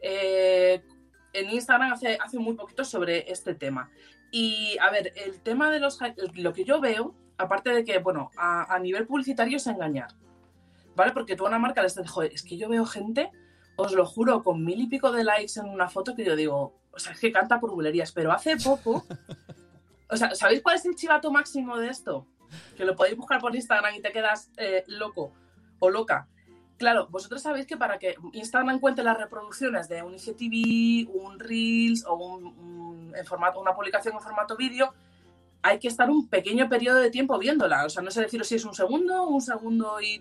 [0.00, 0.82] eh,
[1.32, 3.90] en Instagram hace, hace muy poquito sobre este tema.
[4.30, 5.98] Y a ver, el tema de los...
[6.34, 10.14] Lo que yo veo, aparte de que, bueno, a, a nivel publicitario es engañar,
[10.94, 11.12] ¿vale?
[11.12, 13.30] Porque tú a una marca les dices, joder, es que yo veo gente,
[13.76, 16.80] os lo juro, con mil y pico de likes en una foto que yo digo,
[16.92, 19.04] o sea, es que canta por bulerías, pero hace poco...
[20.08, 22.26] O sea, ¿sabéis cuál es el chivato máximo de esto?
[22.76, 25.32] Que lo podéis buscar por Instagram y te quedas eh, loco
[25.78, 26.28] o loca.
[26.82, 32.04] Claro, vosotros sabéis que para que Instagram cuente las reproducciones de un IGTV, un Reels
[32.08, 34.92] o un, un- en formato, una publicación en formato vídeo,
[35.62, 37.84] hay que estar un pequeño periodo de tiempo viéndola.
[37.86, 40.20] O sea, no sé deciros si es un segundo, un segundo y...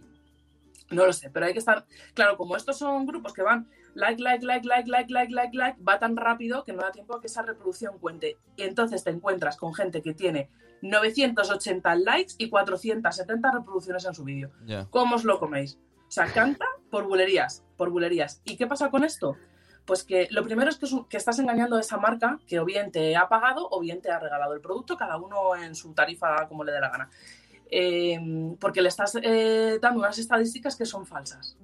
[0.92, 1.84] No lo sé, pero hay que estar...
[2.14, 5.82] Claro, como estos son grupos que van like, like, like, like, like, like, like, like,
[5.82, 8.38] va tan rápido que no da tiempo a que esa reproducción cuente.
[8.56, 10.48] Y entonces te encuentras con gente que tiene
[10.84, 14.52] 980 likes y 470 reproducciones en su vídeo.
[14.92, 15.80] ¿Cómo os lo coméis?
[16.12, 18.42] O sea, canta por bulerías, por bulerías.
[18.44, 19.38] ¿Y qué pasa con esto?
[19.86, 22.60] Pues que lo primero es que, es un- que estás engañando a esa marca que
[22.60, 25.74] o bien te ha pagado o bien te ha regalado el producto, cada uno en
[25.74, 27.10] su tarifa como le dé la gana.
[27.72, 28.20] Eh,
[28.60, 31.56] porque le estás eh, dando unas estadísticas que son falsas.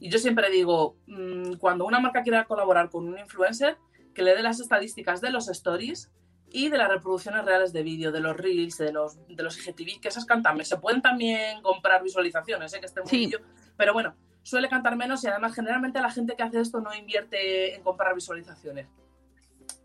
[0.00, 3.76] Y yo siempre digo, mm, cuando una marca quiera colaborar con un influencer,
[4.14, 6.10] que le dé las estadísticas de los stories
[6.50, 10.00] y de las reproducciones reales de vídeo, de los reels, de los, de los IGTV,
[10.00, 10.64] que esas cantan.
[10.64, 12.80] Se pueden también comprar visualizaciones, ¿eh?
[12.80, 13.18] que estén muy Sí.
[13.26, 13.40] vídeo,
[13.76, 17.74] pero bueno, suele cantar menos y además generalmente la gente que hace esto no invierte
[17.74, 18.88] en comprar visualizaciones.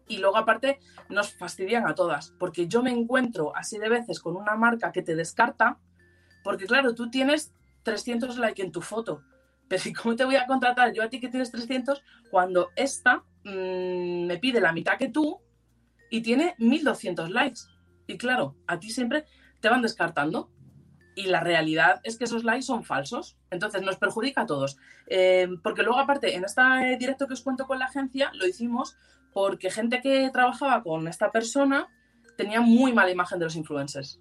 [0.08, 4.36] Y luego aparte nos fastidian a todas, porque yo me encuentro así de veces con
[4.36, 5.78] una marca que te descarta,
[6.44, 9.24] porque claro, tú tienes 300 likes en tu foto,
[9.70, 13.24] pero ¿y cómo te voy a contratar yo a ti que tienes 300 cuando esta
[13.46, 15.40] mm, me pide la mitad que tú
[16.10, 17.62] y tiene 1200 likes?
[18.08, 19.26] Y claro, a ti siempre
[19.62, 20.50] te van descartando.
[21.16, 23.38] Y la realidad es que esos likes son falsos.
[23.50, 24.78] Entonces nos perjudica a todos.
[25.08, 26.62] Eh, porque luego, aparte, en este
[26.98, 28.96] directo que os cuento con la agencia, lo hicimos
[29.34, 31.88] porque gente que trabajaba con esta persona
[32.38, 34.20] tenía muy mala imagen de los influencers.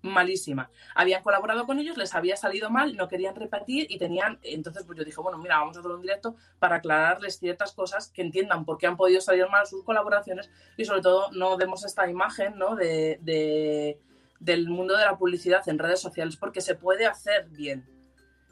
[0.00, 0.70] Malísima.
[0.94, 4.38] Habían colaborado con ellos, les había salido mal, no querían repetir y tenían.
[4.42, 8.08] Entonces, pues yo dije, bueno, mira, vamos a hacer un directo para aclararles ciertas cosas
[8.08, 11.84] que entiendan por qué han podido salir mal sus colaboraciones y, sobre todo, no demos
[11.84, 12.76] esta imagen ¿no?
[12.76, 13.98] de-
[14.40, 17.86] del mundo de la publicidad en redes sociales porque se puede hacer bien.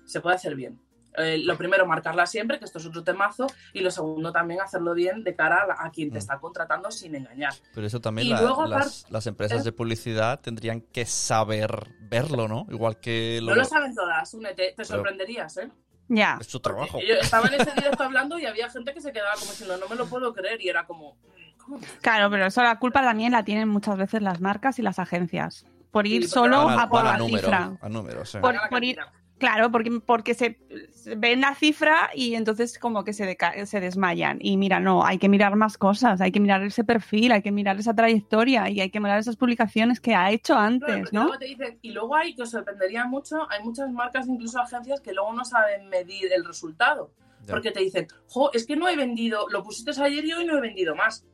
[0.07, 0.80] Se puede hacer bien.
[1.18, 4.93] Eh, lo primero, marcarla siempre, que esto es otro temazo, y lo segundo, también hacerlo
[4.93, 7.55] bien de cara a, a quien te está contratando sin engañar.
[7.74, 11.70] Pero eso también Y la- luego, las, las empresas de publicidad tendrían que saber
[12.03, 12.66] verlo, ¿no?
[12.70, 15.70] Igual que lo, No lo saben todas, únete, te Pero- sorprenderías, ¿eh?
[16.09, 16.37] Ya.
[16.39, 17.01] es su trabajo.
[17.01, 19.89] Yo estaba en ese directo hablando y había gente que se quedaba como diciendo, no
[19.89, 21.16] me lo puedo creer, y era como,
[21.57, 21.80] ¿cómo?
[22.03, 25.64] Claro, pero eso la culpa también la tienen muchas veces las marcas y las agencias.
[25.97, 27.78] Por ir Sí, solo a por la número, cifra.
[27.80, 28.38] a números, sí.
[28.38, 28.99] Por- ir-.
[29.38, 30.59] Claro, porque, porque se,
[30.92, 34.36] se ven la cifra y entonces como que se, deca- se desmayan.
[34.42, 37.51] Y mira, no, hay que mirar más cosas, hay que mirar ese perfil, hay que
[37.51, 41.22] mirar esa trayectoria y hay que mirar esas publicaciones que ha hecho antes, ¿no?
[41.24, 45.01] luego te dicen- y luego hay que os sorprendería mucho, hay muchas marcas, incluso agencias,
[45.01, 47.11] que luego no saben medir el resultado.
[47.47, 47.53] Ya.
[47.55, 50.59] Porque te dicen, jo, es que no he vendido, lo pusiste ayer y hoy no
[50.59, 51.24] he vendido más.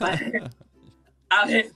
[0.00, 0.42] Vale.
[1.30, 1.70] A ver,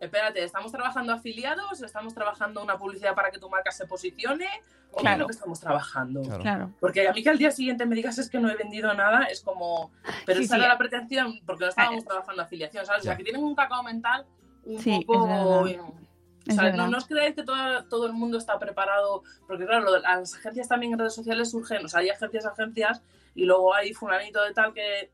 [0.00, 1.82] espérate, ¿estamos trabajando afiliados?
[1.82, 4.46] ¿Estamos trabajando una publicidad para que tu marca se posicione?
[4.90, 5.18] ¿O qué es Claro.
[5.20, 6.22] lo que estamos trabajando?
[6.22, 6.42] Claro.
[6.42, 6.72] Claro.
[6.80, 9.24] Porque a mí que al día siguiente me digas es que no he vendido nada,
[9.24, 9.90] es como.
[10.26, 10.60] Pero Sí, esa sí.
[10.60, 13.02] era la pretensión, porque no estábamos trabajando afiliación, ¿sabes?
[13.02, 14.24] O sea, que tienen un cacao mental
[14.64, 15.24] un Sí, poco.
[15.24, 19.84] O sea, no, no os creáis que todo, todo el mundo está preparado, porque claro,
[19.84, 23.02] lo las agencias también en redes sociales surgen, o sea, hay agencias, agencias,
[23.34, 25.10] y luego hay fulanito de tal que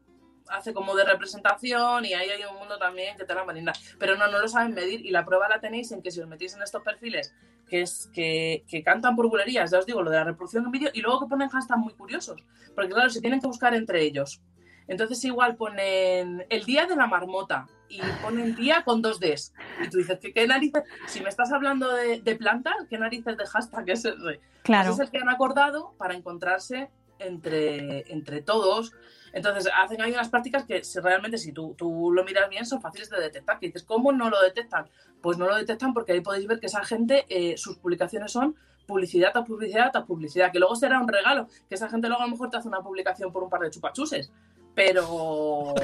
[0.48, 3.72] hace como de representación y ahí hay un mundo también que te la marina.
[3.98, 6.28] Pero no, no lo saben medir y la prueba la tenéis en que si os
[6.28, 7.34] metís en estos perfiles
[7.68, 10.70] que es que, que cantan por bulerías, ya os digo, lo de la reproducción en
[10.70, 14.02] vídeo, y luego que ponen hashtags muy curiosos, porque claro, se tienen que buscar entre
[14.02, 14.42] ellos.
[14.86, 19.54] Entonces igual ponen el día de la marmota y ponen día con dos Ds.
[19.82, 20.82] Y tú dices, ¿qué, qué narices?
[21.06, 24.16] Si me estás hablando de, de plantas, ¿qué narices de hashtag es ese?
[24.18, 24.92] Pues Claro.
[24.92, 28.92] es el que han acordado para encontrarse entre, entre todos.
[29.34, 32.80] Entonces hacen ahí unas prácticas que si realmente si tú, tú lo miras bien son
[32.80, 33.58] fáciles de detectar.
[33.58, 34.88] Que dices, ¿cómo no lo detectan?
[35.20, 38.54] Pues no lo detectan porque ahí podéis ver que esa gente, eh, sus publicaciones son
[38.86, 42.26] publicidad tras publicidad tras publicidad, que luego será un regalo, que esa gente luego a
[42.26, 44.30] lo mejor te hace una publicación por un par de chupachuses.
[44.74, 45.74] Pero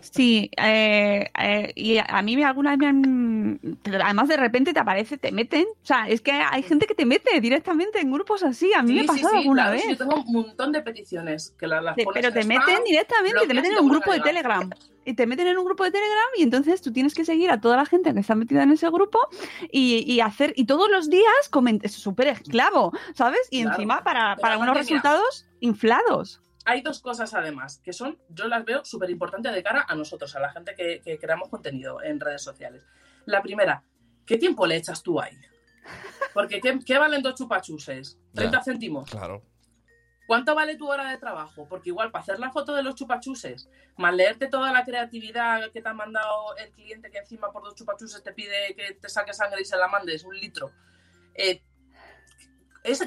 [0.00, 3.60] Sí, eh, eh, y a mí me alguna vez me han...
[4.02, 5.64] además de repente te aparece, te meten.
[5.82, 8.72] O sea, es que hay gente que te mete directamente en grupos así.
[8.74, 9.88] A mí me ha sí, pasado sí, alguna claro, vez.
[9.88, 13.46] yo tengo un montón de peticiones que las, las pones pero te spam, meten directamente,
[13.46, 14.20] te meten en un grupo de.
[14.20, 14.70] Telegram.
[15.06, 17.58] Y te meten en un grupo de Telegram y entonces tú tienes que seguir a
[17.60, 19.18] toda la gente que está metida en ese grupo
[19.72, 23.40] y, y hacer, y todos los días coment- es súper esclavo, ¿sabes?
[23.50, 23.76] Y Claro.
[23.76, 26.42] encima para, para unos resultados inflados.
[26.66, 30.34] Hay dos cosas además, que son, yo las veo súper importantes de cara a nosotros,
[30.36, 32.84] a la gente que, que creamos contenido en redes sociales.
[33.24, 33.82] La primera,
[34.26, 35.36] ¿qué tiempo le echas tú ahí?
[36.34, 38.18] Porque ¿qué, qué valen dos chupachuses?
[38.34, 38.62] ¿30 Ya.
[38.62, 39.10] céntimos?
[39.10, 39.42] Claro.
[40.26, 41.66] ¿Cuánto vale tu hora de trabajo?
[41.68, 45.82] Porque igual para hacer la foto de los chupachuses, más leerte toda la creatividad que
[45.82, 49.32] te ha mandado el cliente que encima por dos chupachuses te pide que te saque
[49.32, 50.70] sangre y se la mandes, un litro.
[51.34, 51.62] eh,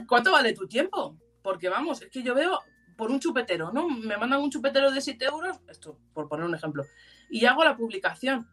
[0.07, 1.15] cuánto vale tu tiempo.
[1.41, 2.59] Porque vamos, es que yo veo
[3.03, 3.89] por un chupetero, ¿no?
[3.89, 6.85] Me mandan un chupetero de 7 euros, esto por poner un ejemplo,
[7.29, 8.47] y hago la publicación.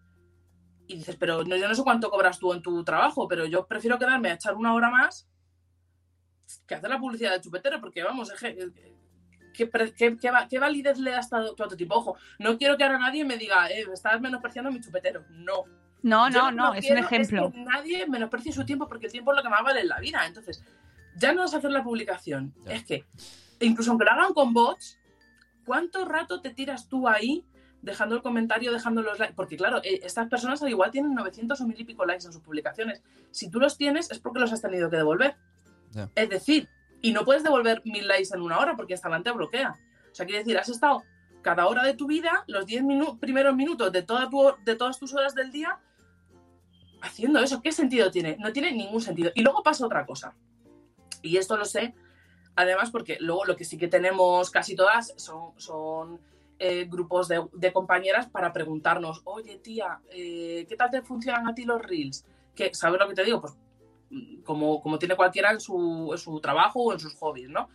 [0.89, 3.65] Y dices, pero no, yo no sé cuánto cobras tú en tu trabajo, pero yo
[3.69, 5.29] prefiero quedarme a echar una hora más
[6.67, 8.73] que hacer la publicidad del chupetero, porque vamos, es que-
[9.55, 11.95] ¿qué, pre- qué- qué va- qué validez le das a tu a tu tipo?
[11.95, 15.25] Ojo, no quiero que ahora nadie me diga, eh, estás menospreciando mi chupetero.
[15.31, 15.65] No.
[16.03, 17.53] No, Yo no, no, es un quiero ejemplo.
[17.53, 20.01] que nadie menosprecie su tiempo porque el tiempo es lo que más vale en la
[20.01, 20.27] vida.
[20.27, 20.65] Entonces,
[21.17, 22.73] ya no es hacer la publicación, Ya.
[22.75, 23.05] es que,
[23.61, 24.99] incluso aunque lo hagan con bots,
[25.67, 27.45] ¿cuánto rato te tiras tú ahí
[27.83, 29.35] dejando el comentario, dejando los likes?
[29.35, 32.33] Porque claro, eh, estas personas al igual tienen 900 o mil y pico likes en
[32.33, 33.03] sus publicaciones.
[33.31, 35.37] Si tú los tienes es porque los has tenido que devolver.
[36.15, 36.69] Es decir,
[37.03, 39.75] y no puedes devolver mil likes en una hora porque Instagram te bloquea.
[40.11, 41.03] O sea, quiere decir, has estado
[41.43, 44.99] cada hora de tu vida, los 10 minu- primeros minutos de, toda tu, de todas
[44.99, 45.79] tus horas del día,
[47.03, 47.63] haciendo eso.
[47.63, 48.37] ¿Qué sentido tiene?
[48.39, 49.31] No tiene ningún sentido.
[49.35, 50.35] Y luego pasa otra cosa.
[51.23, 51.95] Y esto lo sé,
[52.61, 56.21] además, porque luego lo que sí que tenemos casi todas son, son
[56.59, 61.55] eh, grupos de, de compañeras para preguntarnos, oye tía, eh, ¿qué tal te funcionan a
[61.55, 62.25] ti los reels?
[62.55, 63.41] Que, ¿Sabes lo que te digo?
[63.41, 63.55] Pues
[64.11, 67.69] mm, como, como tiene cualquiera en su, en su trabajo o en sus hobbies, ¿no?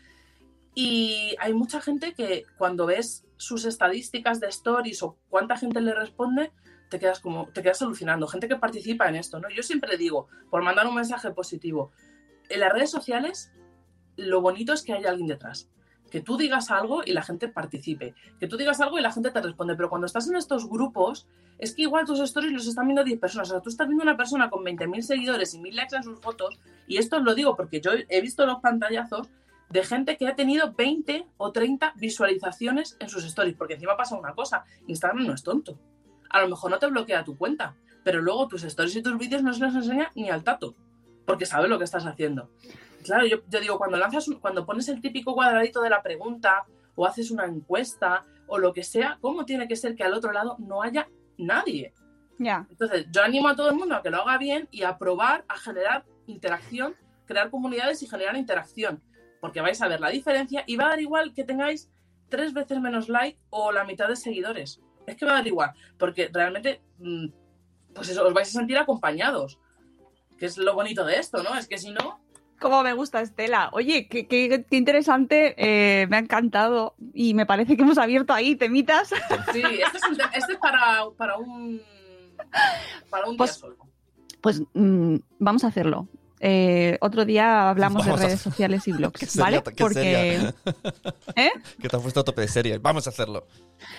[0.75, 5.95] Y hay mucha gente que cuando ves sus estadísticas de stories o cuánta gente le
[5.95, 6.51] responde,
[6.89, 8.27] te quedas como, te quedas alucinando.
[8.27, 9.49] Gente que participa en esto, ¿no?
[9.49, 11.91] Yo siempre digo, por mandar un mensaje positivo,
[12.49, 13.51] en las redes sociales
[14.17, 15.69] lo bonito es que haya alguien detrás.
[16.11, 18.13] Que tú digas algo y la gente participe.
[18.39, 19.75] Que tú digas algo y la gente te responde.
[19.75, 23.19] Pero cuando estás en estos grupos, es que igual tus stories los están viendo 10
[23.19, 23.49] personas.
[23.49, 26.19] O sea, tú estás viendo una persona con 20.000 seguidores y 1.000 likes en sus
[26.19, 26.59] fotos.
[26.87, 29.29] Y esto os lo digo porque yo he visto los pantallazos
[29.69, 33.55] de gente que ha tenido 20 o 30 visualizaciones en sus stories.
[33.55, 35.79] Porque encima pasa una cosa, Instagram no es tonto.
[36.29, 39.43] A lo mejor no te bloquea tu cuenta, pero luego tus stories y tus vídeos
[39.43, 40.75] no se los enseña ni al tato,
[41.25, 42.51] porque sabe lo que estás haciendo.
[43.05, 46.65] Claro, yo, yo digo, cuando lanzas, un- cuando pones el típico cuadradito de la pregunta
[46.95, 50.31] o haces una encuesta o lo que sea, ¿cómo tiene que ser que al otro
[50.31, 51.93] lado no haya nadie?
[52.37, 52.65] Ya.
[52.69, 55.45] Entonces, yo animo a todo el mundo a que lo haga bien y a probar
[55.47, 56.95] a generar interacción,
[57.25, 59.01] crear comunidades y generar interacción.
[59.39, 61.89] Porque vais a ver la diferencia y va a dar igual que tengáis
[62.29, 64.81] tres veces menos like o la mitad de seguidores.
[65.05, 67.27] Es que va a dar igual, porque realmente, mm,
[67.93, 69.59] pues eso, os vais a sentir acompañados.
[70.37, 71.55] Que es lo bonito de esto, ¿no?
[71.55, 72.19] Es que si no,
[72.59, 73.69] Cómo me gusta Estela.
[73.73, 78.33] Oye, qué, qué- qué interesante, eh, me ha encantado y me parece que hemos abierto
[78.33, 79.09] ahí temitas.
[79.53, 81.81] sí, este es, un te- este es para, para un,
[83.09, 83.77] para un Pues- día solo.
[84.41, 86.07] Pues mm, vamos a hacerlo.
[86.39, 89.63] Eh, otro día hablamos Vamos de redes sociales y Qué blogs, seria- ¿vale?
[89.75, 90.53] qué seria.
[91.35, 91.51] ¿Eh?
[91.81, 92.77] Que te has puesto a tope de serie.
[92.77, 93.47] Vamos a hacerlo.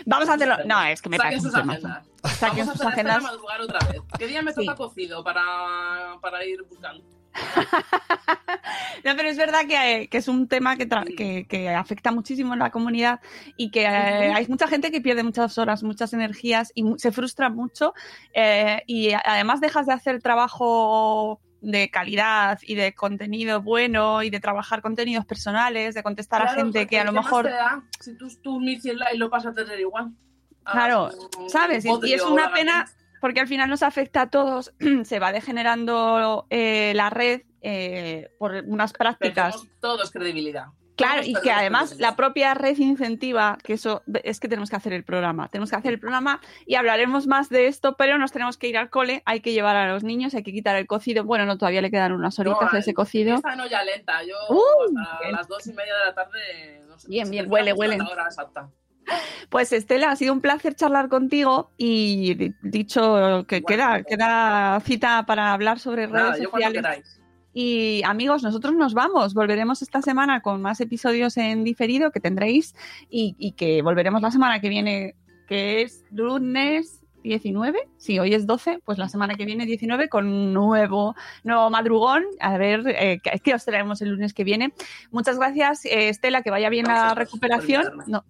[0.04, 0.56] Vamos a hacerlo.
[0.66, 2.06] No, es que me Saquen sus agendas.
[2.38, 3.32] Saquen Vamos sus a hacer agendas.
[3.64, 4.00] otra vez.
[4.18, 4.64] ¿Qué día me Sí.
[4.64, 7.02] toca cocido para, para ir buscando?
[9.04, 12.58] No, pero es verdad que, que es un tema que, que, que afecta muchísimo en
[12.58, 13.20] la comunidad
[13.56, 17.12] y que eh, hay mucha gente que pierde muchas horas, muchas energías y mu- se
[17.12, 17.94] frustra mucho
[18.34, 24.30] eh, y a- además dejas de hacer trabajo de calidad y de contenido bueno y
[24.30, 27.44] de trabajar contenidos personales, de contestar a gente que a lo ¿qué más mejor...
[27.46, 30.10] te da si tú, tú 1100 likes lo vas a tener igual.
[30.64, 31.84] Ah, Claro, un- ¿sabes?
[31.84, 32.86] Y, y es una pena
[33.26, 34.72] porque al final nos afecta a todos,
[35.04, 39.56] se va degenerando eh, la red eh, por unas prácticas.
[39.80, 40.66] Todos credibilidad.
[40.94, 44.76] Claro, Todos y que además la propia red incentiva, que eso es que tenemos que
[44.76, 48.30] hacer el programa, tenemos que hacer el programa y hablaremos más de esto, pero nos
[48.30, 50.86] tenemos que ir al cole, hay que llevar a los niños, hay que quitar el
[50.86, 53.34] cocido, bueno, no, todavía le quedan unas horitas No, a ese cocido.
[53.34, 54.22] Esta no ya lenta.
[54.22, 55.32] Yo Uh, hasta bien.
[55.32, 56.84] las dos y media de la tarde.
[56.86, 57.98] No sé, Bien, si bien, huele, huele.
[59.50, 65.24] Pues Estela, ha sido un placer charlar contigo y di- dicho que queda, queda cita
[65.26, 67.20] para hablar sobre redes Nada, sociales.
[67.52, 69.32] Y amigos, nosotros nos vamos.
[69.32, 72.74] Volveremos esta semana con más episodios en diferido que tendréis
[73.08, 75.14] y, y que volveremos la semana que viene,
[75.48, 77.88] que es lunes 19.
[77.96, 82.24] Sí, hoy es 12, pues la semana que viene 19 con nuevo, nuevo madrugón.
[82.40, 84.74] A ver eh, qué, os traemos el lunes que viene.
[85.10, 87.84] Muchas gracias, eh, Estela, que vaya bien la Gracias recuperación.
[88.06, 88.24] No,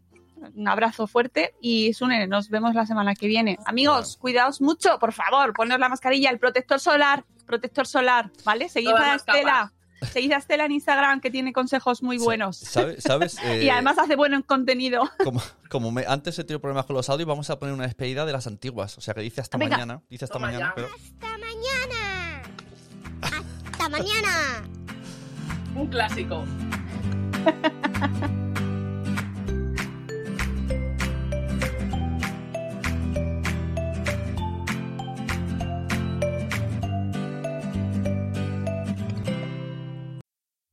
[0.55, 3.59] un abrazo fuerte y Sune, nos vemos la semana que viene.
[3.67, 8.69] Amigos, cuidaos mucho, por favor, poneos la mascarilla, el protector solar, protector solar, ¿vale?
[8.69, 9.73] Seguid Todas a Estela.
[10.13, 12.59] Seguid a Estela en Instagram que tiene consejos muy buenos.
[12.59, 13.03] ¿Sabes?
[13.03, 13.39] ¿Sabes?
[13.45, 15.11] y Eh, además hace bueno contenido.
[15.25, 15.41] Como,
[15.71, 18.33] como me- antes he tenido problemas con los audios, vamos a poner una despedida de
[18.33, 18.97] las antiguas.
[18.99, 19.77] O sea que dice hasta Venga.
[19.79, 20.03] mañana.
[20.11, 20.89] Dice hasta Toma mañana, pero.
[20.89, 22.43] Hasta mañana.
[23.73, 24.69] Hasta mañana.
[25.75, 26.45] Un clásico.